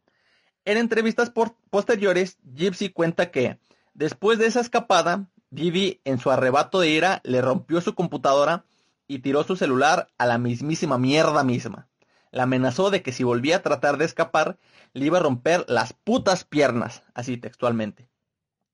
En 0.66 0.78
entrevistas 0.78 1.32
posteriores, 1.70 2.38
Gypsy 2.56 2.90
cuenta 2.90 3.32
que 3.32 3.60
después 3.94 4.40
de 4.40 4.46
esa 4.46 4.62
escapada, 4.62 5.28
Didi 5.50 6.00
en 6.06 6.20
su 6.20 6.32
arrebato 6.32 6.80
de 6.80 6.90
ira 6.90 7.22
le 7.24 7.42
rompió 7.42 7.82
su 7.82 7.96
computadora 7.96 8.64
y 9.08 9.20
tiró 9.20 9.44
su 9.44 9.58
celular 9.58 10.08
a 10.18 10.26
la 10.26 10.38
mismísima 10.38 10.98
mierda 10.98 11.44
misma. 11.44 11.90
La 12.32 12.44
amenazó 12.44 12.90
de 12.90 13.04
que 13.04 13.12
si 13.12 13.24
volvía 13.24 13.58
a 13.58 13.62
tratar 13.62 13.98
de 13.98 14.06
escapar, 14.06 14.58
le 14.94 15.06
iba 15.06 15.20
a 15.20 15.22
romper 15.22 15.66
las 15.68 15.94
putas 15.94 16.46
piernas, 16.46 17.04
así 17.14 17.38
textualmente. 17.38 18.08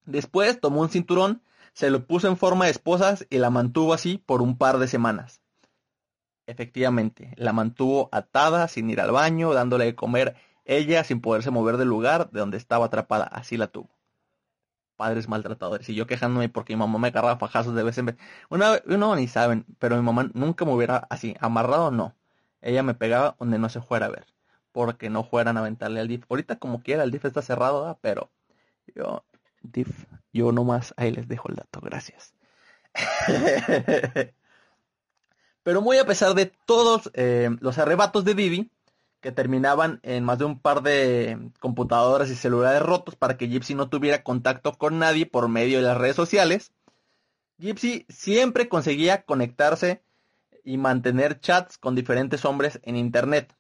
Después 0.05 0.61
tomó 0.61 0.81
un 0.81 0.89
cinturón, 0.89 1.41
se 1.73 1.89
lo 1.89 2.05
puso 2.05 2.27
en 2.27 2.37
forma 2.37 2.65
de 2.65 2.71
esposas 2.71 3.25
y 3.29 3.39
la 3.39 3.49
mantuvo 3.49 3.93
así 3.93 4.17
por 4.17 4.41
un 4.41 4.57
par 4.57 4.77
de 4.77 4.87
semanas. 4.87 5.41
Efectivamente, 6.45 7.33
la 7.35 7.51
mantuvo 7.51 8.09
atada, 8.11 8.67
sin 8.67 8.89
ir 8.89 9.01
al 9.01 9.11
baño, 9.11 9.53
dándole 9.53 9.85
de 9.85 9.95
comer 9.95 10.35
ella 10.69 11.03
sin 11.03 11.21
poderse 11.21 11.51
mover 11.51 11.77
del 11.77 11.87
lugar 11.87 12.29
de 12.31 12.39
donde 12.39 12.57
estaba 12.57 12.85
atrapada. 12.85 13.25
Así 13.25 13.57
la 13.57 13.67
tuvo. 13.67 13.89
Padres 14.95 15.27
maltratadores. 15.27 15.89
Y 15.89 15.95
yo 15.95 16.07
quejándome 16.07 16.49
porque 16.49 16.75
mi 16.75 16.79
mamá 16.79 16.99
me 16.99 17.07
agarraba 17.09 17.37
fajazos 17.37 17.75
de 17.75 17.83
vez 17.83 17.97
en 17.97 18.07
vez. 18.07 18.17
Una 18.49 18.71
vez, 18.71 18.83
no, 18.85 19.15
ni 19.15 19.27
saben, 19.27 19.65
pero 19.79 19.95
mi 19.95 20.03
mamá 20.03 20.29
nunca 20.33 20.65
me 20.65 20.73
hubiera 20.73 21.07
así, 21.09 21.35
amarrado 21.39 21.91
no. 21.91 22.15
Ella 22.61 22.83
me 22.83 22.93
pegaba 22.93 23.35
donde 23.39 23.59
no 23.59 23.69
se 23.69 23.81
fuera 23.81 24.07
a 24.07 24.09
ver. 24.09 24.27
Porque 24.71 25.09
no 25.09 25.23
fueran 25.23 25.57
a 25.57 25.61
aventarle 25.61 26.01
al 26.01 26.07
DIF. 26.07 26.25
Ahorita 26.29 26.57
como 26.59 26.83
quiera, 26.83 27.03
el 27.03 27.11
DIF 27.11 27.25
está 27.25 27.41
cerrado, 27.41 27.97
pero 28.01 28.29
yo 28.95 29.23
Diff, 29.61 30.05
yo 30.33 30.51
nomás 30.51 30.93
ahí 30.97 31.11
les 31.11 31.27
dejo 31.27 31.49
el 31.49 31.55
dato, 31.55 31.81
gracias. 31.81 32.33
Pero 35.63 35.81
muy 35.81 35.97
a 35.97 36.05
pesar 36.05 36.33
de 36.33 36.45
todos 36.65 37.11
eh, 37.13 37.49
los 37.59 37.77
arrebatos 37.77 38.23
de 38.25 38.33
Didi, 38.33 38.71
que 39.21 39.31
terminaban 39.31 39.99
en 40.03 40.23
más 40.23 40.39
de 40.39 40.45
un 40.45 40.59
par 40.59 40.81
de 40.81 41.51
computadoras 41.59 42.29
y 42.29 42.35
celulares 42.35 42.81
rotos 42.81 43.15
para 43.15 43.37
que 43.37 43.47
Gypsy 43.47 43.75
no 43.75 43.89
tuviera 43.89 44.23
contacto 44.23 44.73
con 44.73 44.99
nadie 44.99 45.25
por 45.25 45.49
medio 45.49 45.79
de 45.79 45.83
las 45.83 45.97
redes 45.97 46.15
sociales, 46.15 46.71
Gypsy 47.57 48.05
siempre 48.09 48.69
conseguía 48.69 49.23
conectarse 49.23 50.01
y 50.63 50.77
mantener 50.77 51.39
chats 51.39 51.77
con 51.77 51.95
diferentes 51.95 52.45
hombres 52.45 52.79
en 52.83 52.95
Internet, 52.95 53.55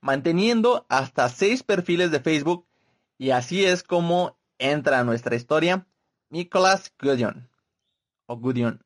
manteniendo 0.00 0.86
hasta 0.88 1.28
seis 1.28 1.62
perfiles 1.62 2.10
de 2.10 2.20
Facebook 2.20 2.66
y 3.16 3.30
así 3.30 3.64
es 3.64 3.82
como 3.82 4.38
entra 4.58 4.98
a 4.98 5.04
nuestra 5.04 5.36
historia 5.36 5.86
Nicholas 6.30 6.92
Gudion. 7.00 7.48
O 8.26 8.36
Gudion. 8.36 8.84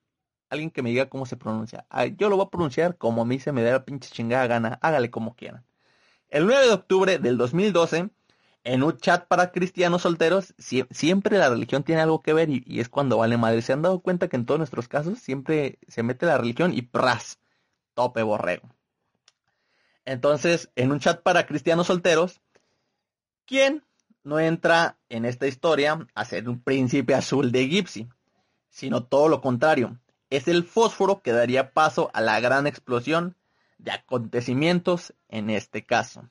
Alguien 0.51 0.70
que 0.70 0.83
me 0.83 0.90
diga 0.90 1.09
cómo 1.09 1.27
se 1.27 1.37
pronuncia. 1.37 1.87
yo 2.16 2.29
lo 2.29 2.37
voy 2.37 2.46
a 2.46 2.51
pronunciar 2.51 2.98
como 2.98 3.22
a 3.22 3.25
mí 3.25 3.40
se 3.40 3.53
me 3.53 3.62
da 3.62 3.72
la 3.72 3.85
pinche 3.85 4.11
chingada 4.11 4.46
gana. 4.46 4.79
Hágale 4.83 5.11
como 5.11 5.35
quieran. 5.35 5.64
El 6.33 6.47
9 6.47 6.66
de 6.66 6.73
octubre 6.73 7.18
del 7.18 7.37
2012, 7.37 8.09
en 8.64 8.83
un 8.83 8.97
chat 8.97 9.29
para 9.29 9.53
cristianos 9.53 10.03
solteros, 10.03 10.55
siempre 10.57 11.37
la 11.37 11.51
religión 11.51 11.83
tiene 11.83 12.01
algo 12.01 12.23
que 12.23 12.33
ver 12.33 12.49
y, 12.49 12.64
y, 12.66 12.81
es 12.81 12.88
cuando 12.88 13.18
vale 13.18 13.37
madre. 13.37 13.61
¿Se 13.61 13.73
han 13.73 13.83
dado 13.83 14.01
cuenta 14.01 14.29
que 14.29 14.37
en 14.37 14.47
todos 14.47 14.59
nuestros 14.59 14.88
casos 14.88 15.18
siempre 15.18 15.79
se 15.88 16.03
mete 16.03 16.25
la 16.25 16.38
religión 16.38 16.73
y 16.73 16.83
pras, 16.83 17.38
tope 17.92 18.23
borrego? 18.23 18.68
Entonces, 20.07 20.71
en 20.75 20.90
un 20.90 21.01
chat 21.01 21.23
para 21.23 21.47
cristianos 21.47 21.88
solteros, 21.88 22.40
¿quién 23.45 23.85
no 24.25 24.38
entra 24.40 24.97
en 25.09 25.25
esta 25.25 25.47
historia 25.47 26.07
a 26.14 26.25
ser 26.25 26.49
un 26.49 26.62
príncipe 26.62 27.14
azul 27.14 27.53
de 27.53 27.68
Gypsy, 27.68 28.09
sino 28.71 29.05
todo 29.05 29.29
lo 29.29 29.40
contrario. 29.40 29.99
Es 30.31 30.49
el 30.49 30.64
fósforo 30.64 31.21
que 31.21 31.33
daría 31.33 31.73
paso 31.73 32.11
a 32.14 32.21
la 32.21 32.40
gran 32.40 32.66
explosión 32.66 33.37
de 33.83 33.90
acontecimientos 33.90 35.12
en 35.29 35.51
este 35.51 35.85
caso. 35.85 36.29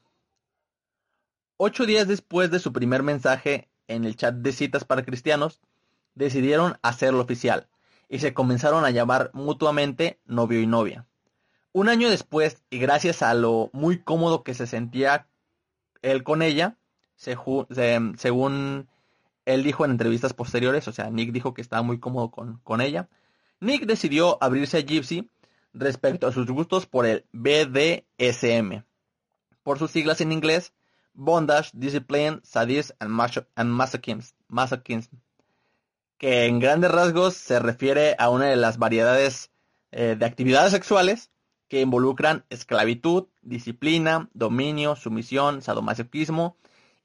Ocho 1.57 1.85
días 1.85 2.07
después 2.07 2.49
de 2.49 2.59
su 2.59 2.73
primer 2.73 3.03
mensaje 3.03 3.69
en 3.87 4.05
el 4.05 4.15
chat 4.15 4.35
de 4.35 4.51
citas 4.51 4.85
para 4.85 5.03
cristianos, 5.03 5.59
decidieron 6.15 6.77
hacerlo 6.81 7.21
oficial 7.21 7.67
y 8.09 8.19
se 8.19 8.33
comenzaron 8.33 8.85
a 8.85 8.89
llamar 8.89 9.31
mutuamente 9.33 10.19
novio 10.25 10.61
y 10.61 10.67
novia. 10.67 11.05
Un 11.73 11.87
año 11.87 12.09
después, 12.09 12.63
y 12.69 12.79
gracias 12.79 13.21
a 13.21 13.33
lo 13.33 13.69
muy 13.73 13.99
cómodo 13.99 14.43
que 14.43 14.53
se 14.53 14.67
sentía 14.67 15.27
él 16.01 16.23
con 16.23 16.41
ella, 16.41 16.77
según 17.15 18.87
él 19.45 19.63
dijo 19.63 19.85
en 19.85 19.91
entrevistas 19.91 20.33
posteriores, 20.33 20.87
o 20.87 20.91
sea, 20.91 21.09
Nick 21.09 21.31
dijo 21.31 21.53
que 21.53 21.61
estaba 21.61 21.81
muy 21.81 21.99
cómodo 21.99 22.31
con, 22.31 22.57
con 22.63 22.81
ella. 22.81 23.07
Nick 23.59 23.85
decidió 23.85 24.41
abrirse 24.41 24.77
a 24.77 24.81
Gypsy 24.81 25.29
respecto 25.73 26.27
a 26.27 26.31
sus 26.31 26.47
gustos 26.47 26.85
por 26.85 27.05
el 27.05 27.25
BDSM, 27.31 28.83
por 29.63 29.79
sus 29.79 29.91
siglas 29.91 30.21
en 30.21 30.31
inglés, 30.31 30.73
Bondage, 31.13 31.71
Discipline, 31.73 32.41
Sadism 32.43 32.95
and, 32.99 33.71
Masochism, 34.47 35.17
que 36.17 36.45
en 36.45 36.59
grandes 36.59 36.91
rasgos 36.91 37.35
se 37.35 37.59
refiere 37.59 38.15
a 38.19 38.29
una 38.29 38.45
de 38.45 38.55
las 38.55 38.77
variedades 38.77 39.51
eh, 39.91 40.15
de 40.17 40.25
actividades 40.25 40.71
sexuales 40.71 41.31
que 41.67 41.81
involucran 41.81 42.45
esclavitud, 42.49 43.27
disciplina, 43.41 44.29
dominio, 44.33 44.95
sumisión, 44.95 45.61
sadomasoquismo 45.61 46.57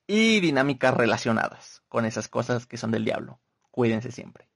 y 0.07 0.41
dinámicas 0.41 0.95
relacionadas 0.95 1.83
con 1.89 2.05
esas 2.05 2.29
cosas 2.29 2.67
que 2.67 2.77
son 2.77 2.91
del 2.91 3.05
diablo. 3.05 3.39
Cuídense 3.71 4.11
siempre. 4.13 4.49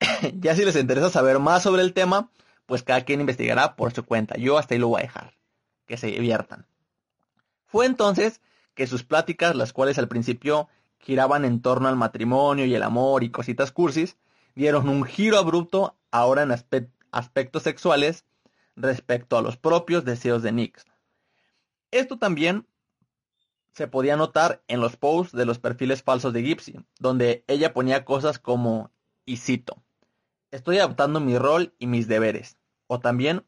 ya 0.40 0.54
si 0.54 0.64
les 0.64 0.76
interesa 0.76 1.10
saber 1.10 1.38
más 1.38 1.62
sobre 1.62 1.82
el 1.82 1.92
tema, 1.92 2.30
pues 2.66 2.82
cada 2.82 3.04
quien 3.04 3.20
investigará 3.20 3.76
por 3.76 3.92
su 3.92 4.04
cuenta. 4.04 4.36
Yo 4.36 4.58
hasta 4.58 4.74
ahí 4.74 4.80
lo 4.80 4.88
voy 4.88 5.00
a 5.00 5.04
dejar. 5.04 5.34
Que 5.86 5.96
se 5.96 6.06
diviertan. 6.08 6.66
Fue 7.66 7.86
entonces 7.86 8.40
que 8.74 8.86
sus 8.86 9.04
pláticas, 9.04 9.54
las 9.54 9.72
cuales 9.72 9.98
al 9.98 10.08
principio 10.08 10.68
giraban 10.98 11.44
en 11.44 11.60
torno 11.60 11.88
al 11.88 11.96
matrimonio 11.96 12.64
y 12.64 12.74
el 12.74 12.82
amor 12.82 13.22
y 13.22 13.30
cositas 13.30 13.70
cursis, 13.70 14.16
dieron 14.54 14.88
un 14.88 15.04
giro 15.04 15.38
abrupto 15.38 15.96
ahora 16.10 16.42
en 16.42 16.52
aspectos 17.10 17.62
sexuales 17.62 18.24
respecto 18.76 19.36
a 19.36 19.42
los 19.42 19.56
propios 19.56 20.04
deseos 20.04 20.42
de 20.42 20.52
Nix. 20.52 20.84
Esto 21.90 22.18
también 22.18 22.66
se 23.72 23.86
podía 23.88 24.16
notar 24.16 24.62
en 24.68 24.80
los 24.80 24.96
posts 24.96 25.36
de 25.36 25.44
los 25.44 25.58
perfiles 25.58 26.02
falsos 26.02 26.32
de 26.32 26.42
Gypsy, 26.42 26.80
donde 26.98 27.44
ella 27.46 27.74
ponía 27.74 28.04
cosas 28.04 28.38
como, 28.38 28.90
y 29.26 29.36
cito, 29.36 29.83
estoy 30.54 30.78
adaptando 30.78 31.18
mi 31.18 31.36
rol 31.36 31.74
y 31.80 31.88
mis 31.88 32.06
deberes, 32.06 32.58
o 32.86 33.00
también, 33.00 33.44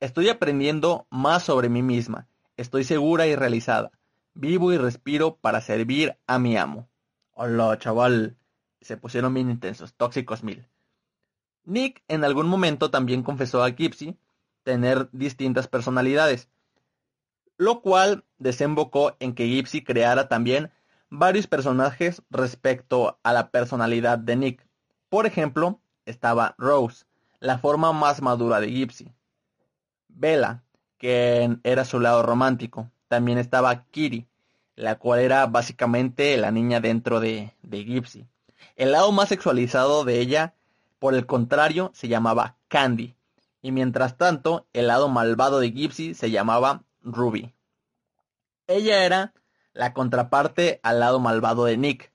estoy 0.00 0.30
aprendiendo 0.30 1.06
más 1.10 1.42
sobre 1.42 1.68
mí 1.68 1.82
misma, 1.82 2.28
estoy 2.56 2.82
segura 2.82 3.26
y 3.26 3.36
realizada, 3.36 3.92
vivo 4.32 4.72
y 4.72 4.78
respiro 4.78 5.36
para 5.36 5.60
servir 5.60 6.16
a 6.26 6.38
mi 6.38 6.56
amo. 6.56 6.88
Hola, 7.32 7.76
chaval, 7.78 8.38
se 8.80 8.96
pusieron 8.96 9.34
bien 9.34 9.50
intensos, 9.50 9.92
tóxicos 9.92 10.42
mil. 10.42 10.66
Nick 11.64 12.02
en 12.08 12.24
algún 12.24 12.48
momento 12.48 12.90
también 12.90 13.22
confesó 13.22 13.62
a 13.62 13.68
Gypsy 13.68 14.16
tener 14.62 15.10
distintas 15.12 15.68
personalidades, 15.68 16.48
lo 17.58 17.82
cual 17.82 18.24
desembocó 18.38 19.14
en 19.20 19.34
que 19.34 19.46
Gypsy 19.46 19.84
creara 19.84 20.28
también 20.28 20.70
varios 21.10 21.46
personajes 21.46 22.22
respecto 22.30 23.18
a 23.22 23.34
la 23.34 23.50
personalidad 23.50 24.18
de 24.18 24.36
Nick. 24.36 24.66
Por 25.10 25.26
ejemplo, 25.26 25.82
estaba 26.06 26.54
Rose, 26.56 27.04
la 27.40 27.58
forma 27.58 27.92
más 27.92 28.22
madura 28.22 28.60
de 28.60 28.70
Gypsy. 28.70 29.12
Bella, 30.08 30.62
que 30.98 31.58
era 31.62 31.84
su 31.84 32.00
lado 32.00 32.22
romántico. 32.22 32.90
También 33.08 33.38
estaba 33.38 33.84
Kitty, 33.84 34.26
la 34.74 34.98
cual 34.98 35.20
era 35.20 35.46
básicamente 35.46 36.36
la 36.36 36.50
niña 36.50 36.80
dentro 36.80 37.20
de, 37.20 37.52
de 37.62 37.84
Gypsy. 37.84 38.26
El 38.76 38.92
lado 38.92 39.12
más 39.12 39.28
sexualizado 39.28 40.04
de 40.04 40.20
ella, 40.20 40.54
por 40.98 41.14
el 41.14 41.26
contrario, 41.26 41.90
se 41.94 42.08
llamaba 42.08 42.56
Candy. 42.68 43.14
Y 43.62 43.72
mientras 43.72 44.16
tanto, 44.16 44.66
el 44.72 44.86
lado 44.86 45.08
malvado 45.08 45.60
de 45.60 45.70
Gypsy 45.70 46.14
se 46.14 46.30
llamaba 46.30 46.84
Ruby. 47.02 47.52
Ella 48.66 49.04
era 49.04 49.34
la 49.72 49.92
contraparte 49.92 50.80
al 50.82 51.00
lado 51.00 51.20
malvado 51.20 51.64
de 51.66 51.76
Nick, 51.76 52.12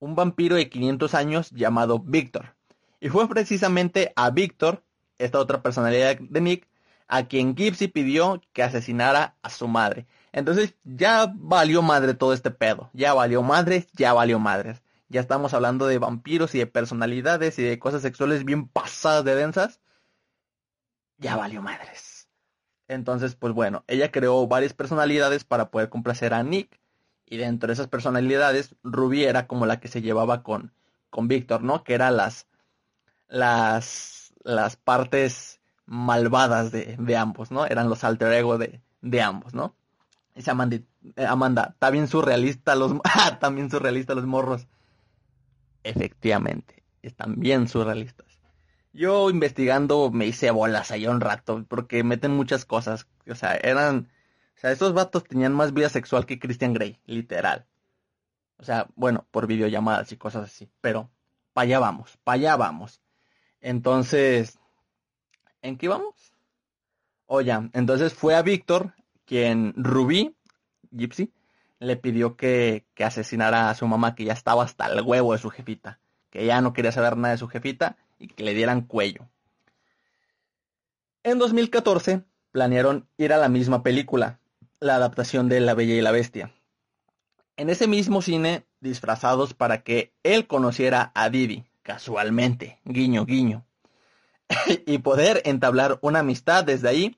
un 0.00 0.14
vampiro 0.14 0.56
de 0.56 0.68
500 0.68 1.14
años 1.14 1.50
llamado 1.50 1.98
Victor. 1.98 2.57
Y 3.00 3.08
fue 3.08 3.28
precisamente 3.28 4.12
a 4.16 4.30
Victor, 4.30 4.84
esta 5.18 5.38
otra 5.38 5.62
personalidad 5.62 6.18
de 6.18 6.40
Nick, 6.40 6.68
a 7.06 7.26
quien 7.26 7.54
Gypsy 7.54 7.88
pidió 7.88 8.40
que 8.52 8.62
asesinara 8.62 9.36
a 9.42 9.50
su 9.50 9.66
madre. 9.66 10.06
Entonces 10.32 10.74
ya 10.84 11.32
valió 11.34 11.82
madre 11.82 12.14
todo 12.14 12.32
este 12.32 12.50
pedo. 12.50 12.90
Ya 12.92 13.14
valió 13.14 13.42
madre, 13.42 13.86
ya 13.94 14.12
valió 14.12 14.38
madre. 14.38 14.80
Ya 15.08 15.20
estamos 15.20 15.54
hablando 15.54 15.86
de 15.86 15.98
vampiros 15.98 16.54
y 16.54 16.58
de 16.58 16.66
personalidades 16.66 17.58
y 17.58 17.62
de 17.62 17.78
cosas 17.78 18.02
sexuales 18.02 18.44
bien 18.44 18.68
pasadas 18.68 19.24
de 19.24 19.34
densas. 19.34 19.80
Ya 21.16 21.36
valió 21.36 21.62
madres. 21.62 22.28
Entonces, 22.88 23.34
pues 23.34 23.54
bueno, 23.54 23.84
ella 23.86 24.10
creó 24.10 24.46
varias 24.46 24.74
personalidades 24.74 25.44
para 25.44 25.70
poder 25.70 25.88
complacer 25.88 26.34
a 26.34 26.42
Nick. 26.42 26.78
Y 27.26 27.36
dentro 27.38 27.68
de 27.68 27.74
esas 27.74 27.88
personalidades, 27.88 28.74
Ruby 28.82 29.24
era 29.24 29.46
como 29.46 29.66
la 29.66 29.80
que 29.80 29.88
se 29.88 30.02
llevaba 30.02 30.42
con, 30.42 30.72
con 31.10 31.28
Víctor, 31.28 31.62
¿no? 31.62 31.84
Que 31.84 31.94
eran 31.94 32.16
las, 32.16 32.46
las, 33.28 34.32
las 34.42 34.76
partes 34.76 35.60
malvadas 35.86 36.70
de, 36.72 36.96
de 36.98 37.16
ambos, 37.16 37.50
¿no? 37.50 37.66
Eran 37.66 37.88
los 37.88 38.04
alter 38.04 38.32
ego 38.32 38.58
de, 38.58 38.80
de 39.00 39.22
ambos, 39.22 39.54
¿no? 39.54 39.74
Dice 40.34 40.50
Amanda, 40.50 40.76
eh, 41.16 41.26
Amanda, 41.26 41.76
bien 41.90 42.06
surrealista 42.06 42.74
los, 42.74 42.92
ah, 43.04 43.38
también 43.40 43.70
surrealista 43.70 44.14
los 44.14 44.26
morros. 44.26 44.68
Efectivamente, 45.82 46.84
están 47.02 47.40
bien 47.40 47.68
surrealistas. 47.68 48.26
Yo 48.92 49.30
investigando 49.30 50.10
me 50.10 50.26
hice 50.26 50.50
bolas 50.50 50.90
ahí 50.90 51.06
un 51.06 51.20
rato, 51.20 51.64
porque 51.68 52.02
meten 52.04 52.32
muchas 52.32 52.64
cosas. 52.64 53.06
O 53.28 53.34
sea, 53.34 53.54
eran. 53.54 54.10
O 54.56 54.60
sea, 54.60 54.72
esos 54.72 54.92
vatos 54.92 55.24
tenían 55.24 55.54
más 55.54 55.72
vida 55.72 55.88
sexual 55.88 56.26
que 56.26 56.38
Christian 56.38 56.72
Grey, 56.72 56.98
literal. 57.06 57.66
O 58.58 58.64
sea, 58.64 58.88
bueno, 58.96 59.26
por 59.30 59.46
videollamadas 59.46 60.10
y 60.10 60.16
cosas 60.16 60.44
así. 60.44 60.68
Pero, 60.80 61.10
para 61.52 61.64
allá 61.64 61.78
vamos, 61.78 62.18
para 62.24 62.34
allá 62.34 62.56
vamos. 62.56 63.00
Entonces, 63.60 64.58
¿en 65.62 65.76
qué 65.76 65.88
vamos? 65.88 66.34
O 67.26 67.40
ya, 67.40 67.68
entonces 67.72 68.14
fue 68.14 68.34
a 68.34 68.42
Víctor, 68.42 68.94
quien 69.24 69.74
Rubí, 69.76 70.36
Gypsy, 70.90 71.32
le 71.78 71.96
pidió 71.96 72.36
que, 72.36 72.86
que 72.94 73.04
asesinara 73.04 73.70
a 73.70 73.74
su 73.74 73.86
mamá, 73.86 74.14
que 74.14 74.24
ya 74.24 74.32
estaba 74.32 74.64
hasta 74.64 74.86
el 74.86 75.02
huevo 75.02 75.32
de 75.32 75.38
su 75.38 75.50
jefita. 75.50 76.00
Que 76.30 76.46
ya 76.46 76.60
no 76.60 76.72
quería 76.72 76.92
saber 76.92 77.16
nada 77.16 77.32
de 77.32 77.38
su 77.38 77.48
jefita 77.48 77.96
y 78.18 78.28
que 78.28 78.42
le 78.42 78.54
dieran 78.54 78.82
cuello. 78.82 79.28
En 81.22 81.38
2014 81.38 82.24
planearon 82.50 83.08
ir 83.16 83.32
a 83.32 83.38
la 83.38 83.48
misma 83.48 83.82
película, 83.82 84.40
la 84.80 84.96
adaptación 84.96 85.48
de 85.48 85.60
La 85.60 85.74
Bella 85.74 85.94
y 85.94 86.00
la 86.00 86.10
Bestia. 86.10 86.54
En 87.56 87.70
ese 87.70 87.86
mismo 87.86 88.22
cine, 88.22 88.66
disfrazados 88.80 89.52
para 89.52 89.82
que 89.82 90.14
él 90.22 90.46
conociera 90.46 91.12
a 91.14 91.28
Didi, 91.28 91.67
casualmente, 91.88 92.80
guiño 92.84 93.24
guiño, 93.24 93.64
y 94.86 94.98
poder 94.98 95.40
entablar 95.46 95.98
una 96.02 96.18
amistad 96.18 96.62
desde 96.62 96.86
ahí, 96.86 97.16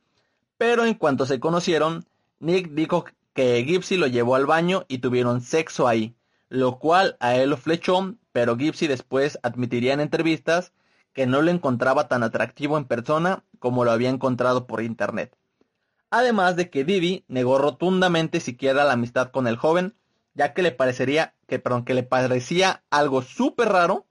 pero 0.59 0.85
en 0.85 0.95
cuanto 0.95 1.27
se 1.27 1.41
conocieron, 1.41 2.07
Nick 2.39 2.71
dijo 2.71 3.05
que 3.35 3.65
Gypsy 3.65 3.97
lo 3.97 4.07
llevó 4.07 4.37
al 4.37 4.47
baño 4.47 4.85
y 4.87 4.99
tuvieron 4.99 5.41
sexo 5.41 5.89
ahí, 5.89 6.15
lo 6.49 6.79
cual 6.79 7.17
a 7.19 7.35
él 7.35 7.51
lo 7.51 7.57
flechó, 7.57 8.15
pero 8.31 8.57
Gypsy 8.57 8.87
después 8.87 9.41
admitiría 9.43 9.93
en 9.93 9.99
entrevistas 9.99 10.73
que 11.15 11.27
no 11.27 11.43
lo 11.43 11.51
encontraba 11.51 12.07
tan 12.07 12.23
atractivo 12.23 12.79
en 12.79 12.85
persona 12.85 13.43
como 13.59 13.85
lo 13.85 13.91
había 13.91 14.09
encontrado 14.09 14.69
por 14.69 14.83
internet. 14.83 15.37
Además 16.11 16.55
de 16.55 16.71
que 16.71 16.85
Didi 16.85 17.25
negó 17.27 17.59
rotundamente 17.59 18.39
siquiera 18.39 18.85
la 18.85 18.93
amistad 18.93 19.33
con 19.33 19.49
el 19.49 19.57
joven, 19.57 19.97
ya 20.35 20.55
que 20.55 20.63
le 20.63 20.71
parecería 20.71 21.35
que, 21.49 21.59
perdón, 21.59 21.85
que 21.85 21.95
le 21.95 22.05
parecía 22.05 22.85
algo 22.89 23.23
súper 23.23 23.71
raro 23.71 24.07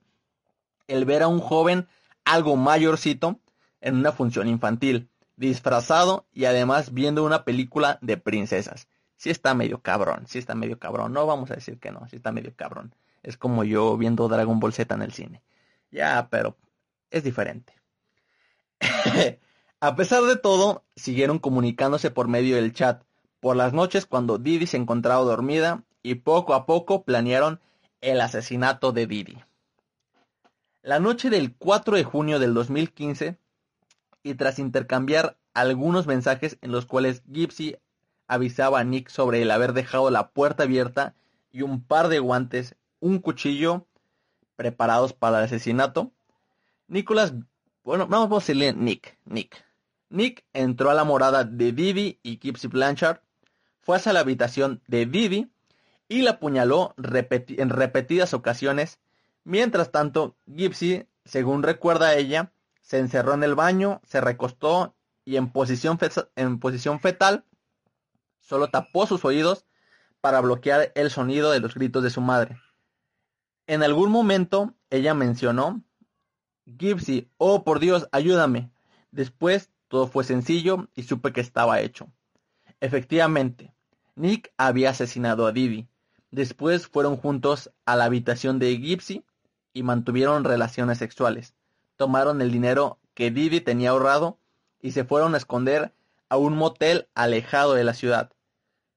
el 0.90 1.04
ver 1.04 1.22
a 1.22 1.28
un 1.28 1.40
joven 1.40 1.88
algo 2.24 2.56
mayorcito 2.56 3.38
en 3.80 3.96
una 3.96 4.12
función 4.12 4.48
infantil, 4.48 5.08
disfrazado 5.36 6.26
y 6.32 6.44
además 6.44 6.92
viendo 6.92 7.24
una 7.24 7.44
película 7.44 7.98
de 8.02 8.16
princesas. 8.16 8.88
Sí 9.16 9.30
está 9.30 9.54
medio 9.54 9.80
cabrón, 9.80 10.26
sí 10.26 10.38
está 10.38 10.54
medio 10.54 10.78
cabrón, 10.78 11.12
no 11.12 11.26
vamos 11.26 11.50
a 11.50 11.54
decir 11.54 11.78
que 11.78 11.90
no, 11.90 12.06
sí 12.08 12.16
está 12.16 12.32
medio 12.32 12.54
cabrón. 12.54 12.94
Es 13.22 13.36
como 13.36 13.64
yo 13.64 13.96
viendo 13.96 14.28
Dragon 14.28 14.60
Ball 14.60 14.72
Z 14.72 14.94
en 14.94 15.02
el 15.02 15.12
cine. 15.12 15.42
Ya, 15.90 16.28
pero 16.30 16.56
es 17.10 17.24
diferente. 17.24 17.74
a 19.80 19.96
pesar 19.96 20.22
de 20.22 20.36
todo, 20.36 20.84
siguieron 20.96 21.38
comunicándose 21.38 22.10
por 22.10 22.28
medio 22.28 22.56
del 22.56 22.72
chat 22.72 23.02
por 23.40 23.56
las 23.56 23.72
noches 23.72 24.06
cuando 24.06 24.38
Didi 24.38 24.66
se 24.66 24.76
encontraba 24.76 25.22
dormida 25.22 25.82
y 26.02 26.16
poco 26.16 26.54
a 26.54 26.66
poco 26.66 27.02
planearon 27.02 27.60
el 28.00 28.20
asesinato 28.20 28.92
de 28.92 29.06
Didi. 29.06 29.38
La 30.82 30.98
noche 30.98 31.28
del 31.28 31.54
4 31.54 31.96
de 31.96 32.04
junio 32.04 32.38
del 32.38 32.54
2015, 32.54 33.36
y 34.22 34.34
tras 34.34 34.58
intercambiar 34.58 35.36
algunos 35.52 36.06
mensajes 36.06 36.56
en 36.62 36.72
los 36.72 36.86
cuales 36.86 37.22
Gypsy 37.26 37.76
avisaba 38.28 38.80
a 38.80 38.84
Nick 38.84 39.08
sobre 39.08 39.42
el 39.42 39.50
haber 39.50 39.74
dejado 39.74 40.10
la 40.10 40.30
puerta 40.30 40.62
abierta 40.62 41.14
y 41.52 41.62
un 41.62 41.82
par 41.82 42.08
de 42.08 42.18
guantes, 42.18 42.76
un 42.98 43.18
cuchillo 43.18 43.86
preparados 44.56 45.12
para 45.12 45.38
el 45.38 45.44
asesinato, 45.44 46.12
Nicolás, 46.88 47.34
bueno, 47.84 48.06
vamos 48.06 48.30
a 48.32 48.34
decirle 48.36 48.72
Nick, 48.72 49.18
Nick. 49.26 49.64
Nick 50.08 50.44
entró 50.54 50.90
a 50.90 50.94
la 50.94 51.04
morada 51.04 51.44
de 51.44 51.72
Didi 51.72 52.18
y 52.22 52.38
Gypsy 52.38 52.68
Blanchard, 52.68 53.20
fue 53.80 53.96
hacia 53.96 54.12
la 54.12 54.20
habitación 54.20 54.80
de 54.86 55.06
Didi 55.06 55.50
y 56.08 56.22
la 56.22 56.32
apuñaló 56.32 56.94
en 56.96 57.68
repetidas 57.68 58.34
ocasiones. 58.34 58.98
Mientras 59.50 59.90
tanto, 59.90 60.36
Gypsy, 60.46 61.08
según 61.24 61.64
recuerda 61.64 62.14
ella, 62.14 62.52
se 62.82 63.00
encerró 63.00 63.34
en 63.34 63.42
el 63.42 63.56
baño, 63.56 64.00
se 64.04 64.20
recostó 64.20 64.94
y 65.24 65.38
en 65.38 65.50
posición, 65.50 65.98
en 66.36 66.60
posición 66.60 67.00
fetal 67.00 67.44
solo 68.38 68.68
tapó 68.68 69.08
sus 69.08 69.24
oídos 69.24 69.66
para 70.20 70.40
bloquear 70.40 70.92
el 70.94 71.10
sonido 71.10 71.50
de 71.50 71.58
los 71.58 71.74
gritos 71.74 72.04
de 72.04 72.10
su 72.10 72.20
madre. 72.20 72.60
En 73.66 73.82
algún 73.82 74.12
momento 74.12 74.72
ella 74.88 75.14
mencionó, 75.14 75.82
Gypsy, 76.66 77.28
oh 77.36 77.64
por 77.64 77.80
Dios, 77.80 78.08
ayúdame. 78.12 78.70
Después 79.10 79.70
todo 79.88 80.06
fue 80.06 80.22
sencillo 80.22 80.86
y 80.94 81.02
supe 81.02 81.32
que 81.32 81.40
estaba 81.40 81.80
hecho. 81.80 82.06
Efectivamente, 82.78 83.74
Nick 84.14 84.52
había 84.56 84.90
asesinado 84.90 85.44
a 85.48 85.50
Didi. 85.50 85.88
Después 86.30 86.86
fueron 86.86 87.16
juntos 87.16 87.72
a 87.84 87.96
la 87.96 88.04
habitación 88.04 88.60
de 88.60 88.78
Gypsy 88.78 89.24
y 89.72 89.82
mantuvieron 89.82 90.44
relaciones 90.44 90.98
sexuales. 90.98 91.54
Tomaron 91.96 92.40
el 92.42 92.50
dinero 92.50 92.98
que 93.14 93.30
Didi 93.30 93.60
tenía 93.60 93.90
ahorrado 93.90 94.38
y 94.80 94.92
se 94.92 95.04
fueron 95.04 95.34
a 95.34 95.38
esconder 95.38 95.92
a 96.28 96.36
un 96.36 96.56
motel 96.56 97.08
alejado 97.14 97.74
de 97.74 97.84
la 97.84 97.94
ciudad. 97.94 98.32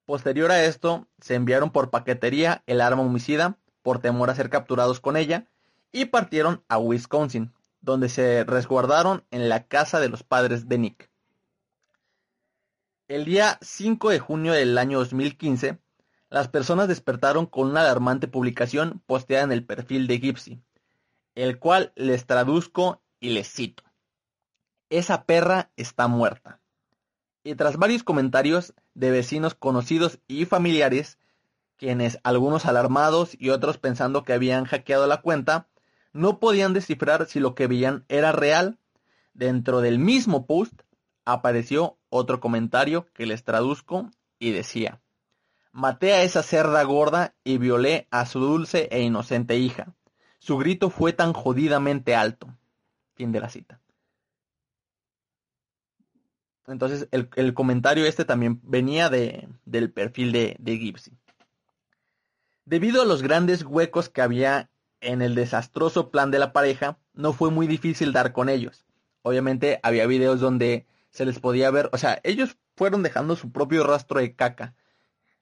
Posterior 0.05 0.51
a 0.51 0.63
esto, 0.65 1.07
se 1.19 1.35
enviaron 1.35 1.71
por 1.71 1.89
paquetería 1.89 2.63
el 2.67 2.81
arma 2.81 3.03
homicida 3.03 3.57
por 3.81 3.99
temor 3.99 4.29
a 4.29 4.35
ser 4.35 4.49
capturados 4.49 4.99
con 4.99 5.17
ella 5.17 5.47
y 5.91 6.05
partieron 6.05 6.63
a 6.67 6.77
Wisconsin, 6.77 7.53
donde 7.81 8.09
se 8.09 8.43
resguardaron 8.43 9.23
en 9.31 9.49
la 9.49 9.67
casa 9.67 9.99
de 9.99 10.09
los 10.09 10.23
padres 10.23 10.67
de 10.67 10.77
Nick. 10.77 11.09
El 13.07 13.25
día 13.25 13.59
5 13.61 14.09
de 14.09 14.19
junio 14.19 14.53
del 14.53 14.77
año 14.77 14.99
2015, 14.99 15.77
las 16.33 16.47
personas 16.47 16.87
despertaron 16.87 17.45
con 17.45 17.67
una 17.67 17.81
alarmante 17.81 18.27
publicación 18.27 19.03
posteada 19.05 19.43
en 19.43 19.51
el 19.51 19.67
perfil 19.67 20.07
de 20.07 20.17
Gypsy, 20.17 20.63
el 21.35 21.59
cual 21.59 21.93
les 21.95 22.25
traduzco 22.25 23.03
y 23.19 23.29
les 23.29 23.47
cito. 23.47 23.83
Esa 24.89 25.25
perra 25.25 25.69
está 25.75 26.07
muerta. 26.07 26.59
Y 27.43 27.53
tras 27.53 27.77
varios 27.77 28.01
comentarios 28.01 28.73
de 28.95 29.11
vecinos 29.11 29.53
conocidos 29.53 30.21
y 30.27 30.45
familiares, 30.45 31.19
quienes 31.77 32.17
algunos 32.23 32.65
alarmados 32.65 33.37
y 33.37 33.51
otros 33.51 33.77
pensando 33.77 34.23
que 34.23 34.33
habían 34.33 34.65
hackeado 34.65 35.05
la 35.05 35.21
cuenta, 35.21 35.67
no 36.13 36.39
podían 36.39 36.73
descifrar 36.73 37.27
si 37.27 37.39
lo 37.39 37.53
que 37.53 37.67
veían 37.67 38.05
era 38.09 38.31
real. 38.31 38.79
Dentro 39.35 39.81
del 39.81 39.99
mismo 39.99 40.47
post 40.47 40.81
apareció 41.25 41.99
otro 42.09 42.39
comentario 42.39 43.05
que 43.13 43.27
les 43.27 43.43
traduzco 43.43 44.09
y 44.39 44.49
decía, 44.49 45.02
maté 45.73 46.13
a 46.13 46.23
esa 46.23 46.43
cerda 46.43 46.81
gorda 46.83 47.35
y 47.43 47.57
violé 47.57 48.07
a 48.11 48.25
su 48.25 48.39
dulce 48.39 48.87
e 48.91 49.01
inocente 49.01 49.57
hija. 49.57 49.93
Su 50.39 50.57
grito 50.57 50.89
fue 50.89 51.11
tan 51.11 51.33
jodidamente 51.33 52.15
alto. 52.15 52.55
Fin 53.15 53.31
de 53.31 53.39
la 53.41 53.49
cita. 53.49 53.81
Entonces 56.67 57.09
el, 57.11 57.53
comentario 57.53 58.05
este 58.05 58.23
también 58.23 58.61
venía 58.63 59.09
de, 59.09 59.49
del 59.65 59.91
perfil 59.91 60.31
de, 60.31 60.55
de. 60.59 60.95
Debido 62.65 63.01
a 63.01 63.05
los 63.05 63.21
grandes 63.21 63.63
huecos 63.63 64.07
que 64.07 64.21
había 64.21 64.69
en 65.01 65.21
el 65.21 65.35
desastroso 65.35 66.09
plan 66.09 66.31
de 66.31 66.39
la 66.39 66.53
pareja, 66.53 66.97
no 67.13 67.33
fue 67.33 67.51
muy 67.51 67.67
difícil 67.67 68.13
dar 68.13 68.31
con 68.31 68.47
ellos. 68.47 68.85
Obviamente 69.21 69.79
había 69.83 70.07
videos 70.07 70.39
donde 70.39 70.85
se 71.09 71.25
les 71.25 71.39
podía 71.39 71.69
ver, 71.69 71.89
o 71.91 71.97
sea, 71.97 72.19
ellos 72.23 72.57
fueron 72.75 73.03
dejando 73.03 73.35
su 73.35 73.51
propio 73.51 73.83
rastro 73.83 74.19
de 74.19 74.33
caca. 74.33 74.73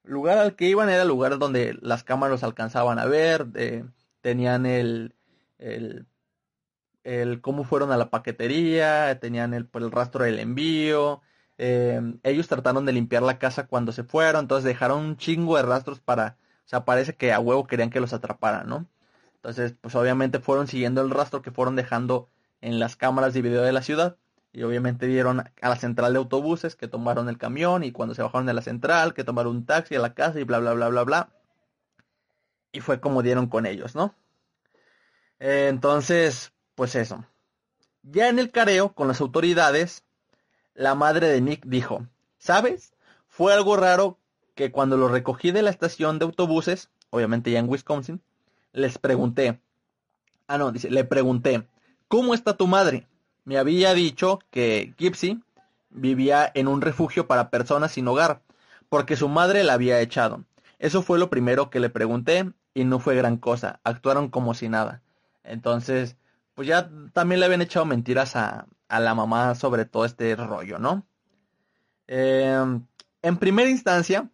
Lugar 0.03 0.37
al 0.37 0.55
que 0.55 0.65
iban 0.65 0.89
era 0.89 1.03
el 1.03 1.07
lugar 1.07 1.37
donde 1.37 1.77
las 1.81 2.03
cámaras 2.03 2.43
alcanzaban 2.43 2.99
a 2.99 3.05
ver, 3.05 3.47
tenían 4.21 4.65
el, 4.65 5.15
el, 5.59 6.07
el, 7.03 7.41
cómo 7.41 7.63
fueron 7.63 7.91
a 7.91 7.97
la 7.97 8.09
paquetería, 8.09 9.19
tenían 9.19 9.53
el, 9.53 9.69
el 9.73 9.91
rastro 9.91 10.23
del 10.25 10.39
envío. 10.39 11.21
Eh, 11.57 12.01
ellos 12.23 12.47
trataron 12.47 12.85
de 12.85 12.93
limpiar 12.93 13.21
la 13.21 13.37
casa 13.37 13.67
cuando 13.67 13.91
se 13.91 14.03
fueron, 14.03 14.41
entonces 14.45 14.65
dejaron 14.65 14.99
un 15.05 15.17
chingo 15.17 15.57
de 15.57 15.63
rastros 15.63 15.99
para, 15.99 16.37
o 16.65 16.67
sea, 16.67 16.85
parece 16.85 17.15
que 17.15 17.33
a 17.33 17.39
huevo 17.39 17.67
querían 17.67 17.91
que 17.91 17.99
los 17.99 18.13
atraparan, 18.13 18.67
¿no? 18.67 18.87
Entonces, 19.35 19.75
pues 19.79 19.95
obviamente 19.95 20.39
fueron 20.39 20.67
siguiendo 20.67 21.01
el 21.01 21.11
rastro 21.11 21.41
que 21.43 21.51
fueron 21.51 21.75
dejando 21.75 22.27
en 22.61 22.79
las 22.79 22.95
cámaras 22.95 23.33
de 23.33 23.41
video 23.43 23.61
de 23.63 23.73
la 23.73 23.81
ciudad. 23.83 24.17
Y 24.53 24.63
obviamente 24.63 25.07
dieron 25.07 25.39
a 25.39 25.69
la 25.69 25.75
central 25.77 26.13
de 26.13 26.19
autobuses 26.19 26.75
que 26.75 26.87
tomaron 26.87 27.29
el 27.29 27.37
camión 27.37 27.83
y 27.83 27.91
cuando 27.91 28.15
se 28.15 28.21
bajaron 28.21 28.45
de 28.45 28.53
la 28.53 28.61
central 28.61 29.13
que 29.13 29.23
tomaron 29.23 29.55
un 29.55 29.65
taxi 29.65 29.95
a 29.95 29.99
la 29.99 30.13
casa 30.13 30.39
y 30.39 30.43
bla 30.43 30.59
bla 30.59 30.73
bla 30.73 30.89
bla 30.89 31.03
bla. 31.03 31.29
Y 32.73 32.81
fue 32.81 32.99
como 32.99 33.21
dieron 33.21 33.47
con 33.47 33.65
ellos, 33.65 33.95
¿no? 33.95 34.15
Eh, 35.39 35.67
entonces, 35.69 36.53
pues 36.75 36.95
eso. 36.95 37.25
Ya 38.03 38.29
en 38.29 38.39
el 38.39 38.51
careo 38.51 38.93
con 38.93 39.07
las 39.07 39.21
autoridades, 39.21 40.03
la 40.73 40.95
madre 40.95 41.27
de 41.27 41.41
Nick 41.41 41.65
dijo, 41.65 42.07
¿sabes? 42.37 42.93
Fue 43.27 43.53
algo 43.53 43.77
raro 43.77 44.19
que 44.55 44.71
cuando 44.71 44.97
lo 44.97 45.07
recogí 45.07 45.51
de 45.51 45.61
la 45.61 45.69
estación 45.69 46.19
de 46.19 46.25
autobuses, 46.25 46.89
obviamente 47.09 47.51
ya 47.51 47.59
en 47.59 47.69
Wisconsin, 47.69 48.21
les 48.73 48.97
pregunté, 48.97 49.61
ah 50.47 50.57
no, 50.57 50.71
dice, 50.71 50.89
le 50.89 51.03
pregunté, 51.03 51.67
¿cómo 52.07 52.33
está 52.33 52.57
tu 52.57 52.67
madre? 52.67 53.07
Me 53.43 53.58
había 53.58 53.93
dicho 53.93 54.39
que 54.51 54.93
Gypsy 54.97 55.41
vivía 55.89 56.49
en 56.54 56.67
un 56.67 56.82
refugio 56.82 57.27
para 57.27 57.49
personas 57.49 57.93
sin 57.93 58.08
hogar, 58.08 58.41
porque 58.89 59.15
su 59.15 59.30
madre 59.30 59.63
la 59.63 59.73
había 59.73 59.99
echado. 60.01 60.43
Eso 60.80 61.01
fue 61.01 61.19
lo 61.19 61.30
primero 61.30 61.69
que 61.69 61.80
le 61.80 61.89
pregunté 61.89 62.51
y 62.73 62.86
no 62.86 62.99
fue 62.99 63.15
gran 63.15 63.38
cosa, 63.38 63.80
actuaron 63.84 64.30
como 64.30 64.54
si 64.54 64.69
nada. 64.69 65.01
Entonces, 65.43 66.17
pues 66.54 66.67
ya 66.67 66.89
también 67.13 67.39
le 67.39 67.45
habían 67.45 67.62
echado 67.62 67.86
mentiras 67.86 68.36
a, 68.36 68.67
a 68.88 68.99
la 68.99 69.15
mamá 69.15 69.56
sobre 69.56 69.86
todo 69.86 70.06
este 70.06 70.36
rollo, 70.36 70.77
¿no? 70.77 71.06
Em, 72.08 72.86
en 73.21 73.38
primera 73.38 73.69
instancia, 73.69 74.30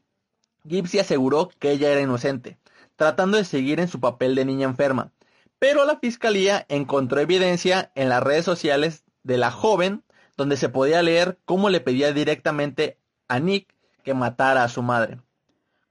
Gypsy 0.63 0.99
aseguró 0.99 1.49
que 1.59 1.71
ella 1.71 1.91
era 1.91 2.01
inocente, 2.01 2.57
tratando 2.95 3.37
de 3.37 3.45
seguir 3.45 3.79
en 3.79 3.87
su 3.87 3.99
papel 3.99 4.35
de 4.35 4.45
niña 4.45 4.67
enferma. 4.67 5.11
Pero 5.59 5.85
la 5.85 5.97
fiscalía 5.99 6.65
encontró 6.69 7.19
evidencia 7.19 7.91
en 7.95 8.09
las 8.09 8.21
redes 8.21 8.45
sociales 8.45 9.03
de 9.23 9.37
la 9.37 9.51
joven 9.51 10.03
donde 10.37 10.55
se 10.55 10.69
podía 10.69 11.01
leer 11.01 11.39
cómo 11.45 11.69
le 11.69 11.81
pedía 11.81 12.13
directamente 12.13 12.99
a 13.27 13.39
Nick 13.39 13.73
que 14.03 14.13
matara 14.13 14.63
a 14.63 14.69
su 14.69 14.83
madre. 14.83 15.19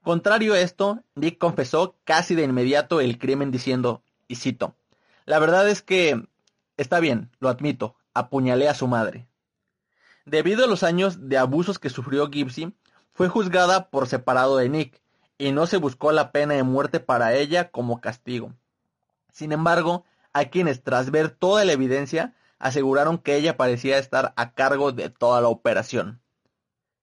Contrario 0.02 0.54
a 0.54 0.60
esto, 0.60 1.02
Nick 1.16 1.36
confesó 1.36 1.96
casi 2.04 2.36
de 2.36 2.44
inmediato 2.44 3.00
el 3.00 3.18
crimen 3.18 3.50
diciendo, 3.50 4.02
y 4.28 4.36
cito, 4.36 4.76
la 5.24 5.40
verdad 5.40 5.68
es 5.68 5.82
que, 5.82 6.28
está 6.76 7.00
bien, 7.00 7.32
lo 7.40 7.48
admito, 7.48 7.96
apuñalé 8.14 8.68
a 8.68 8.74
su 8.74 8.86
madre. 8.86 9.26
Debido 10.24 10.64
a 10.64 10.68
los 10.68 10.84
años 10.84 11.28
de 11.28 11.38
abusos 11.38 11.80
que 11.80 11.90
sufrió 11.90 12.30
Gypsy, 12.30 12.72
fue 13.12 13.28
juzgada 13.28 13.90
por 13.90 14.06
separado 14.06 14.56
de 14.58 14.68
Nick, 14.68 15.02
y 15.38 15.50
no 15.50 15.66
se 15.66 15.76
buscó 15.76 16.12
la 16.12 16.30
pena 16.30 16.54
de 16.54 16.62
muerte 16.62 17.00
para 17.00 17.34
ella 17.34 17.70
como 17.70 18.00
castigo. 18.00 18.52
Sin 19.36 19.52
embargo, 19.52 20.06
hay 20.32 20.46
quienes 20.46 20.82
tras 20.82 21.10
ver 21.10 21.28
toda 21.28 21.66
la 21.66 21.72
evidencia 21.72 22.34
aseguraron 22.58 23.18
que 23.18 23.36
ella 23.36 23.58
parecía 23.58 23.98
estar 23.98 24.32
a 24.34 24.54
cargo 24.54 24.92
de 24.92 25.10
toda 25.10 25.42
la 25.42 25.48
operación. 25.48 26.22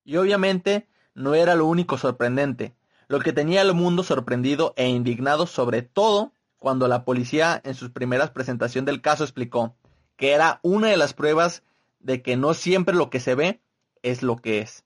Y 0.03 0.17
obviamente 0.17 0.87
no 1.13 1.35
era 1.35 1.53
lo 1.53 1.67
único 1.67 1.99
sorprendente, 1.99 2.73
lo 3.07 3.19
que 3.19 3.33
tenía 3.33 3.61
al 3.61 3.75
mundo 3.75 4.01
sorprendido 4.01 4.73
e 4.77 4.87
indignado 4.87 5.45
sobre 5.45 5.83
todo 5.83 6.33
cuando 6.57 6.87
la 6.87 7.05
policía 7.05 7.61
en 7.63 7.75
sus 7.75 7.91
primeras 7.91 8.31
presentaciones 8.31 8.87
del 8.87 9.01
caso 9.03 9.23
explicó 9.23 9.75
que 10.15 10.31
era 10.31 10.59
una 10.63 10.87
de 10.87 10.97
las 10.97 11.13
pruebas 11.13 11.61
de 11.99 12.23
que 12.23 12.35
no 12.35 12.55
siempre 12.55 12.95
lo 12.95 13.11
que 13.11 13.19
se 13.19 13.35
ve 13.35 13.61
es 14.01 14.23
lo 14.23 14.37
que 14.37 14.57
es 14.57 14.85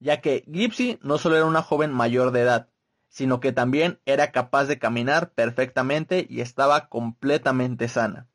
ya 0.00 0.20
que 0.20 0.44
Gypsy 0.46 0.98
no 1.02 1.18
solo 1.18 1.36
era 1.36 1.44
una 1.44 1.62
joven 1.62 1.92
mayor 1.92 2.30
de 2.30 2.40
edad, 2.40 2.68
sino 3.08 3.40
que 3.40 3.52
también 3.52 4.00
era 4.06 4.32
capaz 4.32 4.66
de 4.66 4.78
caminar 4.78 5.32
perfectamente 5.32 6.26
y 6.28 6.40
estaba 6.40 6.88
completamente 6.88 7.88
sana. 7.88 8.28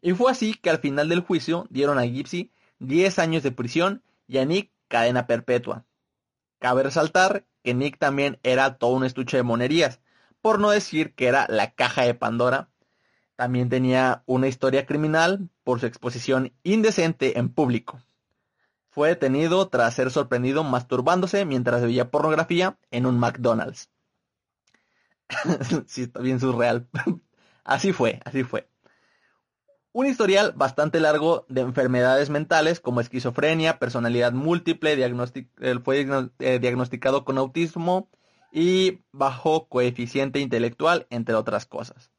Y 0.00 0.12
fue 0.12 0.30
así 0.30 0.54
que 0.54 0.70
al 0.70 0.78
final 0.78 1.08
del 1.08 1.20
juicio 1.20 1.66
dieron 1.70 1.98
a 1.98 2.04
Gypsy 2.04 2.50
10 2.80 3.18
años 3.20 3.42
de 3.42 3.52
prisión 3.52 4.02
y 4.26 4.38
a 4.38 4.44
Nick 4.44 4.70
cadena 4.88 5.26
perpetua. 5.26 5.84
Cabe 6.58 6.82
resaltar 6.82 7.46
que 7.62 7.74
Nick 7.74 7.98
también 7.98 8.38
era 8.42 8.78
todo 8.78 8.94
un 8.94 9.04
estuche 9.04 9.36
de 9.36 9.42
monerías, 9.42 10.00
por 10.40 10.58
no 10.58 10.70
decir 10.70 11.14
que 11.14 11.28
era 11.28 11.46
la 11.48 11.72
caja 11.72 12.02
de 12.02 12.14
Pandora. 12.14 12.68
También 13.36 13.68
tenía 13.68 14.22
una 14.26 14.48
historia 14.48 14.84
criminal 14.84 15.48
por 15.64 15.80
su 15.80 15.86
exposición 15.86 16.52
indecente 16.64 17.38
en 17.38 17.48
público. 17.48 18.00
Fue 18.92 19.08
detenido 19.08 19.68
tras 19.68 19.94
ser 19.94 20.10
sorprendido 20.10 20.64
masturbándose 20.64 21.46
mientras 21.46 21.80
veía 21.80 22.10
pornografía 22.10 22.76
en 22.90 23.06
un 23.06 23.18
McDonald's. 23.18 23.88
sí, 25.86 26.02
está 26.02 26.20
bien 26.20 26.38
surreal. 26.38 26.86
así 27.64 27.94
fue, 27.94 28.20
así 28.26 28.44
fue. 28.44 28.68
Un 29.92 30.06
historial 30.06 30.52
bastante 30.52 31.00
largo 31.00 31.46
de 31.48 31.62
enfermedades 31.62 32.28
mentales 32.28 32.80
como 32.80 33.00
esquizofrenia, 33.00 33.78
personalidad 33.78 34.32
múltiple, 34.32 34.94
fue 35.82 36.06
eh, 36.40 36.58
diagnosticado 36.58 37.24
con 37.24 37.38
autismo 37.38 38.10
y 38.52 39.00
bajo 39.10 39.68
coeficiente 39.68 40.38
intelectual, 40.38 41.06
entre 41.08 41.34
otras 41.34 41.64
cosas. 41.64 42.10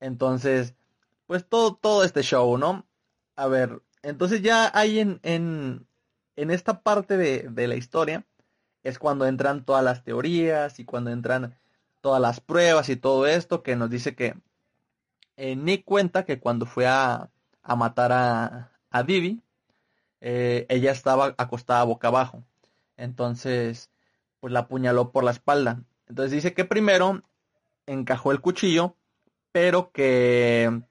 Entonces, 0.00 0.74
pues 1.26 1.46
todo, 1.46 1.74
todo 1.74 2.02
este 2.02 2.22
show, 2.22 2.56
¿no? 2.56 2.86
A 3.36 3.46
ver, 3.46 3.82
Entonces 4.04 4.42
ya 4.42 4.70
hay 4.74 5.00
en, 5.00 5.18
en, 5.22 5.86
en 6.36 6.50
esta 6.50 6.82
parte 6.82 7.16
de, 7.16 7.48
de, 7.50 7.66
la 7.66 7.74
historia, 7.74 8.24
es 8.82 8.98
cuando 8.98 9.26
entran 9.26 9.64
todas 9.64 9.82
las 9.82 10.04
teorías 10.04 10.78
y 10.78 10.84
cuando 10.84 11.10
entran 11.10 11.58
todas 12.02 12.20
las 12.20 12.40
pruebas 12.40 12.90
y 12.90 12.96
todo 12.96 13.26
esto, 13.26 13.62
que 13.62 13.76
nos 13.76 13.88
dice 13.88 14.14
que 14.14 14.34
eh, 15.36 15.56
Nick 15.56 15.84
cuenta 15.84 16.24
que 16.24 16.38
cuando 16.38 16.66
fue 16.66 16.86
a, 16.86 17.30
a 17.62 17.76
matar 17.76 18.12
a, 18.12 18.72
a 18.90 19.04
eh, 20.20 20.66
ella 20.68 20.92
estaba 20.92 21.34
acostada 21.38 21.82
boca 21.84 22.08
abajo. 22.08 22.44
Entonces, 22.96 23.90
pues 24.40 24.52
la 24.52 24.60
apuñaló 24.60 25.12
por 25.12 25.24
la 25.24 25.30
espalda. 25.30 25.82
Entonces 26.06 26.32
dice 26.32 26.54
que 26.54 26.64
primero 26.64 27.22
encajó 27.86 28.32
el 28.32 28.40
cuchillo, 28.40 28.96
pero 29.52 29.90
que 29.92 30.82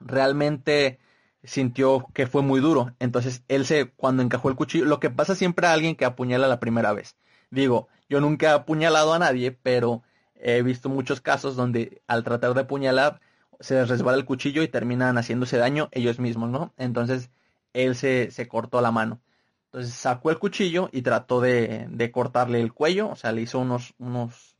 realmente 0.00 1.00
sintió 1.44 2.06
que 2.14 2.26
fue 2.26 2.42
muy 2.42 2.60
duro. 2.60 2.94
Entonces 2.98 3.42
él 3.48 3.66
se, 3.66 3.90
cuando 3.90 4.22
encajó 4.22 4.48
el 4.48 4.56
cuchillo, 4.56 4.84
lo 4.84 5.00
que 5.00 5.10
pasa 5.10 5.34
siempre 5.34 5.66
a 5.66 5.72
alguien 5.72 5.96
que 5.96 6.04
apuñala 6.04 6.48
la 6.48 6.60
primera 6.60 6.92
vez. 6.92 7.16
Digo, 7.50 7.88
yo 8.08 8.20
nunca 8.20 8.50
he 8.50 8.54
apuñalado 8.54 9.14
a 9.14 9.18
nadie, 9.18 9.52
pero 9.52 10.02
he 10.34 10.62
visto 10.62 10.88
muchos 10.88 11.20
casos 11.20 11.56
donde 11.56 12.02
al 12.06 12.24
tratar 12.24 12.54
de 12.54 12.62
apuñalar 12.62 13.20
se 13.60 13.74
les 13.74 13.88
resbala 13.88 14.18
el 14.18 14.24
cuchillo 14.24 14.62
y 14.62 14.68
terminan 14.68 15.16
haciéndose 15.16 15.56
daño 15.56 15.88
ellos 15.92 16.18
mismos, 16.18 16.50
¿no? 16.50 16.74
Entonces 16.76 17.30
él 17.72 17.94
se, 17.94 18.30
se 18.30 18.48
cortó 18.48 18.80
la 18.80 18.90
mano. 18.90 19.20
Entonces 19.66 19.94
sacó 19.94 20.30
el 20.30 20.38
cuchillo 20.38 20.88
y 20.92 21.02
trató 21.02 21.40
de, 21.40 21.86
de 21.90 22.10
cortarle 22.10 22.60
el 22.60 22.72
cuello, 22.72 23.10
o 23.10 23.16
sea, 23.16 23.32
le 23.32 23.42
hizo 23.42 23.58
unos, 23.58 23.94
unos, 23.98 24.56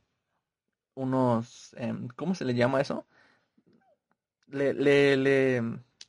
unos, 0.95 1.75
eh, 1.77 1.93
¿cómo 2.15 2.35
se 2.35 2.45
le 2.45 2.53
llama 2.53 2.81
eso? 2.81 3.05
Le, 4.47 4.73
le, 4.73 5.17
le, 5.17 5.61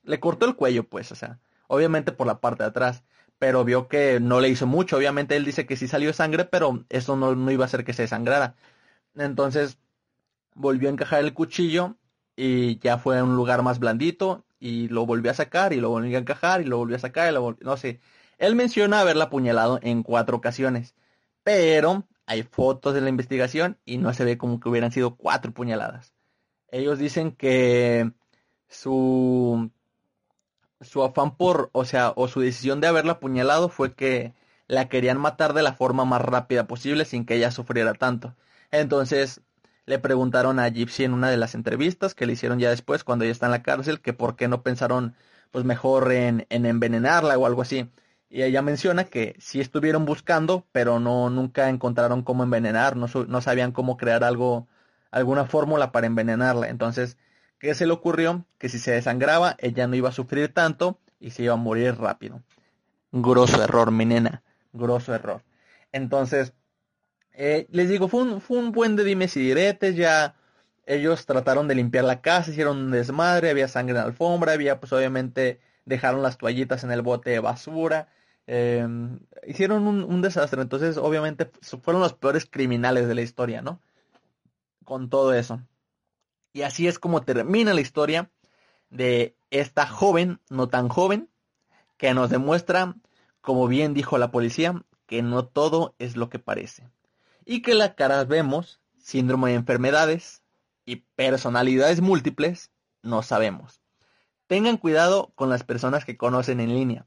le 0.08 0.20
cortó 0.20 0.46
el 0.46 0.56
cuello, 0.56 0.88
pues, 0.88 1.12
o 1.12 1.14
sea, 1.14 1.38
obviamente 1.68 2.12
por 2.12 2.26
la 2.26 2.40
parte 2.40 2.64
de 2.64 2.70
atrás, 2.70 3.04
pero 3.38 3.64
vio 3.64 3.88
que 3.88 4.20
no 4.20 4.40
le 4.40 4.48
hizo 4.48 4.66
mucho. 4.66 4.96
Obviamente 4.96 5.36
él 5.36 5.44
dice 5.44 5.66
que 5.66 5.76
sí 5.76 5.86
salió 5.88 6.12
sangre, 6.12 6.44
pero 6.44 6.84
eso 6.88 7.16
no, 7.16 7.34
no 7.36 7.50
iba 7.50 7.64
a 7.64 7.66
hacer 7.66 7.84
que 7.84 7.92
se 7.92 8.02
desangrara. 8.02 8.54
Entonces 9.16 9.78
volvió 10.54 10.88
a 10.88 10.92
encajar 10.92 11.20
el 11.20 11.34
cuchillo 11.34 11.96
y 12.36 12.78
ya 12.80 12.98
fue 12.98 13.18
a 13.18 13.24
un 13.24 13.36
lugar 13.36 13.62
más 13.62 13.78
blandito 13.78 14.44
y 14.60 14.88
lo 14.88 15.06
volvió 15.06 15.30
a 15.30 15.34
sacar 15.34 15.72
y 15.72 15.80
lo 15.80 15.90
volvió 15.90 16.16
a 16.18 16.20
encajar 16.20 16.62
y 16.62 16.64
lo 16.64 16.78
volvió 16.78 16.96
a 16.96 17.00
sacar 17.00 17.30
y 17.30 17.34
lo 17.34 17.42
volvió, 17.42 17.64
no 17.64 17.76
sé. 17.76 18.00
Él 18.38 18.54
menciona 18.56 19.00
haberla 19.00 19.24
apuñalado 19.24 19.78
en 19.82 20.02
cuatro 20.02 20.36
ocasiones, 20.36 20.94
pero 21.42 22.06
hay 22.26 22.42
fotos 22.44 22.94
de 22.94 23.00
la 23.00 23.08
investigación 23.10 23.78
y 23.84 23.98
no 23.98 24.12
se 24.14 24.24
ve 24.24 24.38
como 24.38 24.60
que 24.60 24.68
hubieran 24.68 24.92
sido 24.92 25.16
cuatro 25.16 25.52
puñaladas. 25.52 26.14
Ellos 26.70 26.98
dicen 26.98 27.32
que 27.32 28.12
su 28.68 29.70
su 30.80 31.02
afán 31.02 31.36
por, 31.36 31.70
o 31.72 31.84
sea, 31.84 32.12
o 32.16 32.28
su 32.28 32.40
decisión 32.40 32.80
de 32.80 32.88
haberla 32.88 33.12
apuñalado 33.14 33.68
fue 33.68 33.94
que 33.94 34.34
la 34.68 34.88
querían 34.88 35.18
matar 35.18 35.54
de 35.54 35.62
la 35.62 35.74
forma 35.74 36.04
más 36.04 36.22
rápida 36.22 36.66
posible 36.66 37.04
sin 37.04 37.24
que 37.24 37.36
ella 37.36 37.50
sufriera 37.50 37.94
tanto. 37.94 38.34
Entonces 38.70 39.40
le 39.86 39.98
preguntaron 39.98 40.58
a 40.58 40.68
Gypsy 40.68 41.04
en 41.04 41.14
una 41.14 41.30
de 41.30 41.38
las 41.38 41.54
entrevistas 41.54 42.14
que 42.14 42.26
le 42.26 42.34
hicieron 42.34 42.58
ya 42.58 42.70
después 42.70 43.04
cuando 43.04 43.24
ella 43.24 43.32
está 43.32 43.46
en 43.46 43.52
la 43.52 43.62
cárcel 43.62 44.00
que 44.00 44.12
por 44.12 44.36
qué 44.36 44.48
no 44.48 44.62
pensaron 44.62 45.14
pues 45.50 45.64
mejor 45.64 46.12
en, 46.12 46.46
en 46.50 46.66
envenenarla 46.66 47.38
o 47.38 47.46
algo 47.46 47.62
así. 47.62 47.90
Y 48.30 48.42
ella 48.42 48.60
menciona 48.62 49.04
que 49.04 49.34
sí 49.38 49.60
estuvieron 49.60 50.04
buscando, 50.04 50.66
pero 50.72 51.00
no 51.00 51.30
nunca 51.30 51.70
encontraron 51.70 52.22
cómo 52.22 52.42
envenenar, 52.44 52.96
no, 52.96 53.06
no 53.26 53.40
sabían 53.40 53.72
cómo 53.72 53.96
crear 53.96 54.22
algo, 54.24 54.68
alguna 55.10 55.46
fórmula 55.46 55.92
para 55.92 56.06
envenenarla. 56.06 56.68
Entonces 56.68 57.16
¿Qué 57.58 57.74
se 57.74 57.86
le 57.86 57.92
ocurrió? 57.92 58.44
Que 58.58 58.68
si 58.68 58.78
se 58.78 58.92
desangraba, 58.92 59.56
ella 59.58 59.86
no 59.86 59.96
iba 59.96 60.08
a 60.08 60.12
sufrir 60.12 60.52
tanto 60.52 61.00
y 61.18 61.30
se 61.30 61.42
iba 61.42 61.54
a 61.54 61.56
morir 61.56 61.96
rápido. 61.96 62.42
Grosso 63.10 63.62
error, 63.62 63.90
mi 63.90 64.04
nena. 64.04 64.42
Grosso 64.72 65.14
error. 65.14 65.42
Entonces, 65.92 66.52
eh, 67.32 67.66
les 67.70 67.88
digo, 67.88 68.08
fue 68.08 68.22
un, 68.22 68.40
fue 68.40 68.58
un 68.58 68.72
buen 68.72 68.94
de 68.96 69.04
dimes 69.04 69.36
y 69.36 69.40
diretes. 69.40 69.96
Ya 69.96 70.36
ellos 70.86 71.26
trataron 71.26 71.66
de 71.68 71.74
limpiar 71.74 72.04
la 72.04 72.20
casa, 72.20 72.50
hicieron 72.50 72.78
un 72.78 72.90
desmadre, 72.92 73.50
había 73.50 73.68
sangre 73.68 73.92
en 73.92 73.98
la 73.98 74.04
alfombra, 74.04 74.52
había, 74.52 74.78
pues 74.78 74.92
obviamente, 74.92 75.60
dejaron 75.84 76.22
las 76.22 76.38
toallitas 76.38 76.84
en 76.84 76.92
el 76.92 77.02
bote 77.02 77.30
de 77.30 77.40
basura. 77.40 78.08
Em, 78.46 79.18
hicieron 79.46 79.86
un 79.86 80.22
desastre. 80.22 80.62
Entonces, 80.62 80.96
obviamente, 80.96 81.50
fueron 81.82 82.02
los 82.02 82.14
peores 82.14 82.46
criminales 82.46 83.08
de 83.08 83.14
la 83.14 83.22
historia, 83.22 83.62
¿no? 83.62 83.80
Con 84.84 85.10
todo 85.10 85.34
eso. 85.34 85.60
Y 86.58 86.62
así 86.62 86.88
es 86.88 86.98
como 86.98 87.22
termina 87.22 87.72
la 87.72 87.80
historia 87.80 88.32
de 88.90 89.36
esta 89.52 89.86
joven, 89.86 90.40
no 90.50 90.68
tan 90.68 90.88
joven, 90.88 91.28
que 91.96 92.12
nos 92.14 92.30
demuestra, 92.30 92.96
como 93.40 93.68
bien 93.68 93.94
dijo 93.94 94.18
la 94.18 94.32
policía, 94.32 94.82
que 95.06 95.22
no 95.22 95.46
todo 95.46 95.94
es 96.00 96.16
lo 96.16 96.28
que 96.28 96.40
parece. 96.40 96.88
Y 97.44 97.62
que 97.62 97.74
la 97.74 97.94
cara 97.94 98.24
vemos, 98.24 98.80
síndrome 98.98 99.50
de 99.50 99.54
enfermedades 99.54 100.42
y 100.84 100.96
personalidades 101.14 102.00
múltiples, 102.00 102.72
no 103.04 103.22
sabemos. 103.22 103.80
Tengan 104.48 104.78
cuidado 104.78 105.30
con 105.36 105.50
las 105.50 105.62
personas 105.62 106.04
que 106.04 106.16
conocen 106.16 106.58
en 106.58 106.74
línea, 106.74 107.06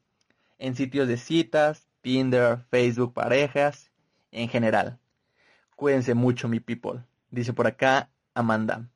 en 0.59 0.77
sitios 0.77 1.09
de 1.09 1.17
citas, 1.17 1.89
Tinder, 1.99 2.59
Facebook, 2.69 3.13
parejas, 3.13 3.91
en 4.31 4.47
general. 4.47 4.97
Cuídense 5.75 6.13
mucho, 6.13 6.47
mi 6.47 6.61
people. 6.61 7.03
Dice 7.31 7.51
por 7.51 7.67
acá 7.67 8.09
Amanda 8.33 8.87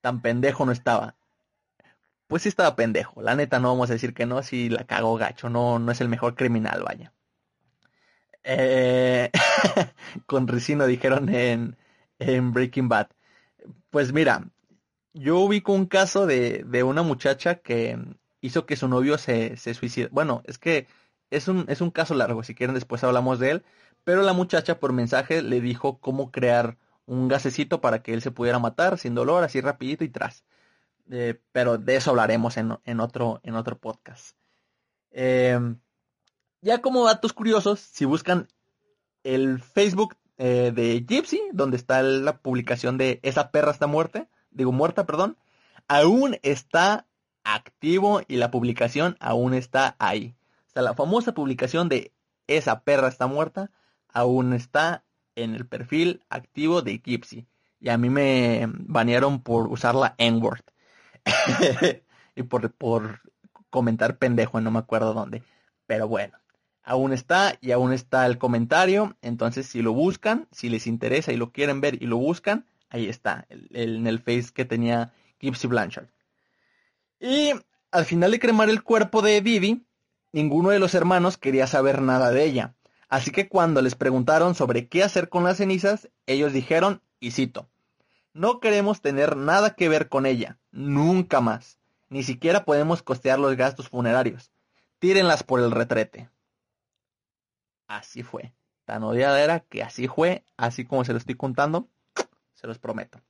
tan 0.00 0.22
pendejo 0.22 0.66
no 0.66 0.72
estaba. 0.72 1.16
Pues 2.26 2.42
sí 2.42 2.48
estaba 2.48 2.76
pendejo. 2.76 3.22
La 3.22 3.34
neta 3.34 3.58
no 3.58 3.68
vamos 3.68 3.90
a 3.90 3.94
decir 3.94 4.14
que 4.14 4.26
no, 4.26 4.42
si 4.42 4.68
la 4.68 4.84
cago 4.84 5.16
gacho. 5.16 5.48
No, 5.48 5.78
no 5.78 5.92
es 5.92 6.00
el 6.00 6.08
mejor 6.08 6.34
criminal, 6.34 6.82
vaya. 6.82 7.12
Eh, 8.44 9.30
con 10.26 10.48
Ricino 10.48 10.86
dijeron 10.86 11.28
en, 11.28 11.76
en 12.18 12.52
Breaking 12.52 12.88
Bad. 12.88 13.08
Pues 13.90 14.12
mira, 14.12 14.50
yo 15.14 15.38
ubico 15.38 15.72
un 15.72 15.86
caso 15.86 16.26
de, 16.26 16.64
de 16.66 16.82
una 16.82 17.02
muchacha 17.02 17.56
que 17.56 17.98
hizo 18.40 18.66
que 18.66 18.76
su 18.76 18.88
novio 18.88 19.18
se, 19.18 19.56
se 19.56 19.74
suicida. 19.74 20.08
Bueno, 20.10 20.42
es 20.46 20.58
que 20.58 20.86
es 21.30 21.48
un, 21.48 21.64
es 21.68 21.80
un 21.80 21.90
caso 21.90 22.14
largo, 22.14 22.42
si 22.42 22.54
quieren 22.54 22.74
después 22.74 23.04
hablamos 23.04 23.38
de 23.38 23.50
él. 23.52 23.64
Pero 24.04 24.22
la 24.22 24.32
muchacha 24.32 24.78
por 24.80 24.92
mensaje 24.92 25.42
le 25.42 25.60
dijo 25.60 25.98
cómo 25.98 26.30
crear 26.30 26.78
un 27.08 27.26
gasecito 27.26 27.80
para 27.80 28.02
que 28.02 28.12
él 28.12 28.22
se 28.22 28.30
pudiera 28.30 28.58
matar 28.58 28.98
sin 28.98 29.14
dolor, 29.14 29.42
así 29.42 29.60
rapidito 29.60 30.04
y 30.04 30.10
tras. 30.10 30.44
Eh, 31.10 31.40
pero 31.52 31.78
de 31.78 31.96
eso 31.96 32.10
hablaremos 32.10 32.56
en, 32.58 33.00
otro, 33.00 33.40
en 33.42 33.54
otro 33.54 33.78
podcast. 33.78 34.36
Em, 35.10 35.80
ya 36.60 36.82
como 36.82 37.06
datos 37.06 37.32
curiosos, 37.32 37.80
si 37.80 38.04
buscan 38.04 38.48
el 39.24 39.60
Facebook 39.60 40.16
eh, 40.36 40.70
de 40.74 41.04
Gypsy, 41.08 41.40
donde 41.52 41.78
está 41.78 42.02
la 42.02 42.38
publicación 42.38 42.98
de 42.98 43.20
Esa 43.22 43.50
perra 43.50 43.70
está 43.70 43.86
muerta, 43.86 44.28
digo 44.50 44.70
muerta, 44.70 45.06
perdón, 45.06 45.38
aún 45.88 46.36
está 46.42 47.06
activo 47.42 48.20
y 48.28 48.36
la 48.36 48.50
publicación 48.50 49.16
aún 49.18 49.54
está 49.54 49.96
ahí. 49.98 50.36
O 50.66 50.70
sea, 50.70 50.82
la 50.82 50.94
famosa 50.94 51.32
publicación 51.32 51.88
de 51.88 52.12
Esa 52.46 52.80
perra 52.80 53.08
está 53.08 53.26
muerta 53.26 53.70
aún 54.08 54.52
está 54.52 55.04
en 55.42 55.54
el 55.54 55.66
perfil 55.66 56.22
activo 56.28 56.82
de 56.82 56.98
Gypsy. 56.98 57.46
Y 57.80 57.90
a 57.90 57.98
mí 57.98 58.10
me 58.10 58.66
banearon 58.66 59.42
por 59.42 59.68
usar 59.68 59.94
la 59.94 60.14
N-word. 60.18 60.62
y 62.36 62.42
por, 62.42 62.72
por 62.72 63.20
comentar 63.70 64.18
pendejo, 64.18 64.60
no 64.60 64.70
me 64.70 64.80
acuerdo 64.80 65.14
dónde. 65.14 65.42
Pero 65.86 66.08
bueno, 66.08 66.36
aún 66.82 67.12
está 67.12 67.56
y 67.60 67.70
aún 67.70 67.92
está 67.92 68.26
el 68.26 68.38
comentario. 68.38 69.16
Entonces, 69.22 69.66
si 69.66 69.82
lo 69.82 69.92
buscan, 69.92 70.48
si 70.50 70.68
les 70.68 70.86
interesa 70.86 71.32
y 71.32 71.36
lo 71.36 71.52
quieren 71.52 71.80
ver 71.80 72.02
y 72.02 72.06
lo 72.06 72.16
buscan, 72.16 72.66
ahí 72.90 73.08
está, 73.08 73.46
en 73.48 74.06
el 74.06 74.18
face 74.18 74.48
que 74.52 74.64
tenía 74.64 75.12
Gypsy 75.38 75.68
Blanchard. 75.68 76.08
Y 77.20 77.52
al 77.90 78.04
final 78.04 78.30
de 78.30 78.40
cremar 78.40 78.70
el 78.70 78.82
cuerpo 78.82 79.22
de 79.22 79.40
Vivi, 79.40 79.86
ninguno 80.32 80.70
de 80.70 80.78
los 80.78 80.94
hermanos 80.94 81.36
quería 81.36 81.66
saber 81.66 82.02
nada 82.02 82.30
de 82.30 82.44
ella. 82.44 82.74
Así 83.08 83.30
que 83.30 83.48
cuando 83.48 83.80
les 83.80 83.94
preguntaron 83.94 84.54
sobre 84.54 84.88
qué 84.88 85.02
hacer 85.02 85.28
con 85.28 85.44
las 85.44 85.56
cenizas, 85.56 86.08
ellos 86.26 86.52
dijeron, 86.52 87.02
y 87.20 87.30
cito, 87.30 87.68
no 88.34 88.60
queremos 88.60 89.00
tener 89.00 89.36
nada 89.36 89.74
que 89.74 89.88
ver 89.88 90.08
con 90.08 90.26
ella, 90.26 90.58
nunca 90.70 91.40
más. 91.40 91.78
Ni 92.10 92.22
siquiera 92.22 92.64
podemos 92.64 93.02
costear 93.02 93.38
los 93.38 93.56
gastos 93.56 93.88
funerarios. 93.88 94.50
Tírenlas 94.98 95.42
por 95.42 95.60
el 95.60 95.70
retrete. 95.70 96.30
Así 97.86 98.22
fue. 98.22 98.52
Tan 98.84 99.02
odiada 99.02 99.42
era 99.42 99.60
que 99.60 99.82
así 99.82 100.08
fue, 100.08 100.44
así 100.56 100.84
como 100.84 101.04
se 101.04 101.12
lo 101.12 101.18
estoy 101.18 101.34
contando, 101.34 101.88
se 102.54 102.66
los 102.66 102.78
prometo. 102.78 103.20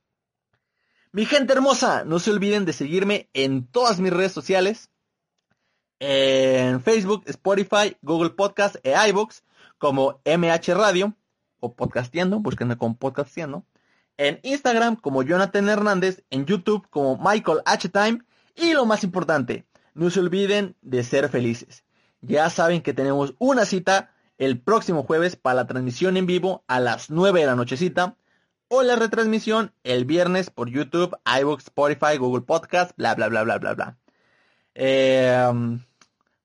Mi 1.11 1.25
gente 1.25 1.53
hermosa, 1.53 2.03
no 2.05 2.19
se 2.19 2.31
olviden 2.31 2.65
de 2.65 2.73
seguirme 2.73 3.29
en 3.33 3.65
todas 3.65 3.99
mis 3.99 4.13
redes 4.13 4.31
sociales. 4.31 4.89
En 5.99 6.81
Facebook, 6.81 7.23
Spotify, 7.25 7.97
Google 8.01 8.29
Podcast 8.29 8.75
e 8.83 8.93
iBooks 9.09 9.43
como 9.79 10.21
MH 10.25 10.75
Radio 10.75 11.15
o 11.59 11.73
Podcastiendo, 11.73 12.39
búsquenme 12.39 12.77
con 12.77 12.95
Podcastiendo. 12.95 13.65
En 14.17 14.39
Instagram 14.43 14.97
como 14.97 15.23
Jonathan 15.23 15.67
Hernández, 15.69 16.23
en 16.29 16.45
YouTube 16.45 16.87
como 16.89 17.17
Michael 17.17 17.61
H. 17.65 17.89
Time 17.89 18.19
y 18.55 18.73
lo 18.73 18.85
más 18.85 19.03
importante, 19.03 19.65
no 19.93 20.09
se 20.09 20.19
olviden 20.19 20.75
de 20.81 21.03
ser 21.03 21.29
felices. 21.29 21.83
Ya 22.21 22.49
saben 22.49 22.81
que 22.81 22.93
tenemos 22.93 23.33
una 23.39 23.65
cita 23.65 24.11
el 24.37 24.59
próximo 24.59 25.03
jueves 25.03 25.35
para 25.35 25.55
la 25.55 25.67
transmisión 25.67 26.17
en 26.17 26.25
vivo 26.25 26.63
a 26.67 26.79
las 26.79 27.09
9 27.09 27.39
de 27.39 27.45
la 27.45 27.55
nochecita 27.55 28.15
o 28.67 28.83
la 28.83 28.95
retransmisión 28.95 29.73
el 29.83 30.05
viernes 30.05 30.49
por 30.49 30.69
YouTube, 30.69 31.17
iVoox, 31.25 31.63
Spotify, 31.63 32.17
Google 32.17 32.45
Podcast, 32.45 32.91
bla 32.97 33.15
bla 33.15 33.27
bla 33.27 33.43
bla 33.43 33.57
bla 33.57 33.73
bla. 33.73 33.97
Em, 34.75 35.83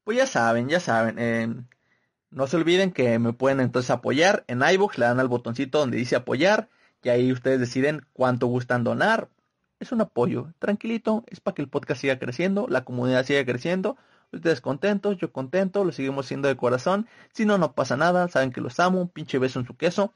pues 0.05 0.19
ya 0.19 0.27
saben, 0.27 0.69
ya 0.69 0.81
saben. 0.81 1.19
Em, 1.19 1.67
no 2.35 2.49
se 2.49 2.57
olviden 2.57 2.91
que 2.91 3.19
me 3.21 3.33
pueden 3.33 3.61
entonces 3.61 3.91
apoyar 3.91 4.45
en 4.49 4.61
iVoox, 4.61 4.99
le 4.99 5.07
dan 5.07 5.21
al 5.21 5.29
botoncito 5.29 5.79
donde 5.79 5.97
dice 5.97 6.17
apoyar 6.17 6.69
y 7.05 7.09
ahí 7.09 7.31
ustedes 7.31 7.61
deciden 7.61 8.05
cuánto 8.13 8.49
gustan 8.49 8.83
donar. 8.83 9.29
Es 9.79 9.93
un 9.93 10.01
apoyo, 10.01 10.53
tranquilito, 10.59 11.25
es 11.29 11.39
para 11.39 11.55
que 11.55 11.63
el 11.63 11.69
podcast 11.69 12.01
siga 12.01 12.19
creciendo, 12.19 12.67
la 12.69 12.85
comunidad 12.85 13.25
siga 13.25 13.45
creciendo. 13.45 13.97
Ustedes 14.33 14.61
contentos, 14.61 15.17
yo 15.19 15.31
contento, 15.31 15.85
lo 15.85 15.93
seguimos 15.93 16.27
siendo 16.27 16.49
de 16.49 16.57
corazón. 16.57 17.07
Si 17.33 17.45
no, 17.45 17.57
no 17.57 17.73
pasa 17.75 17.97
nada, 17.97 18.27
saben 18.27 18.51
que 18.51 18.61
los 18.61 18.81
amo, 18.81 19.01
un 19.01 19.09
pinche 19.09 19.39
beso 19.39 19.61
en 19.61 19.67
su 19.67 19.77
queso. 19.77 20.13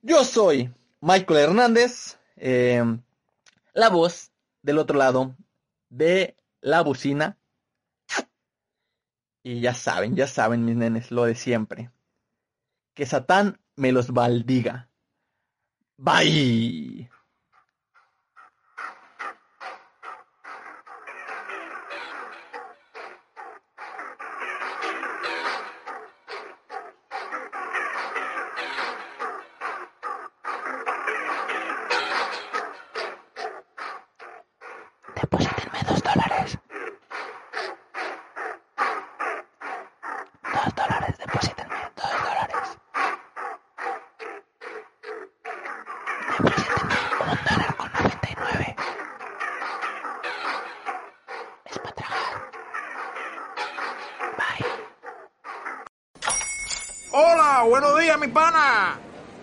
Yo 0.00 0.22
soy 0.22 0.70
Michael 1.00 1.40
Hernández, 1.40 2.18
em, 2.36 3.00
la 3.72 3.88
voz 3.88 4.30
del 4.62 4.78
otro 4.78 4.96
lado 4.96 5.34
de 5.88 6.36
la 6.60 6.82
bocina. 6.82 7.37
Y 9.48 9.60
ya 9.60 9.72
saben, 9.72 10.14
ya 10.14 10.26
saben 10.26 10.66
mis 10.66 10.76
nenes, 10.76 11.10
lo 11.10 11.24
de 11.24 11.34
siempre. 11.34 11.90
Que 12.92 13.06
Satán 13.06 13.58
me 13.76 13.92
los 13.92 14.12
baldiga. 14.12 14.90
Bye. 15.96 17.08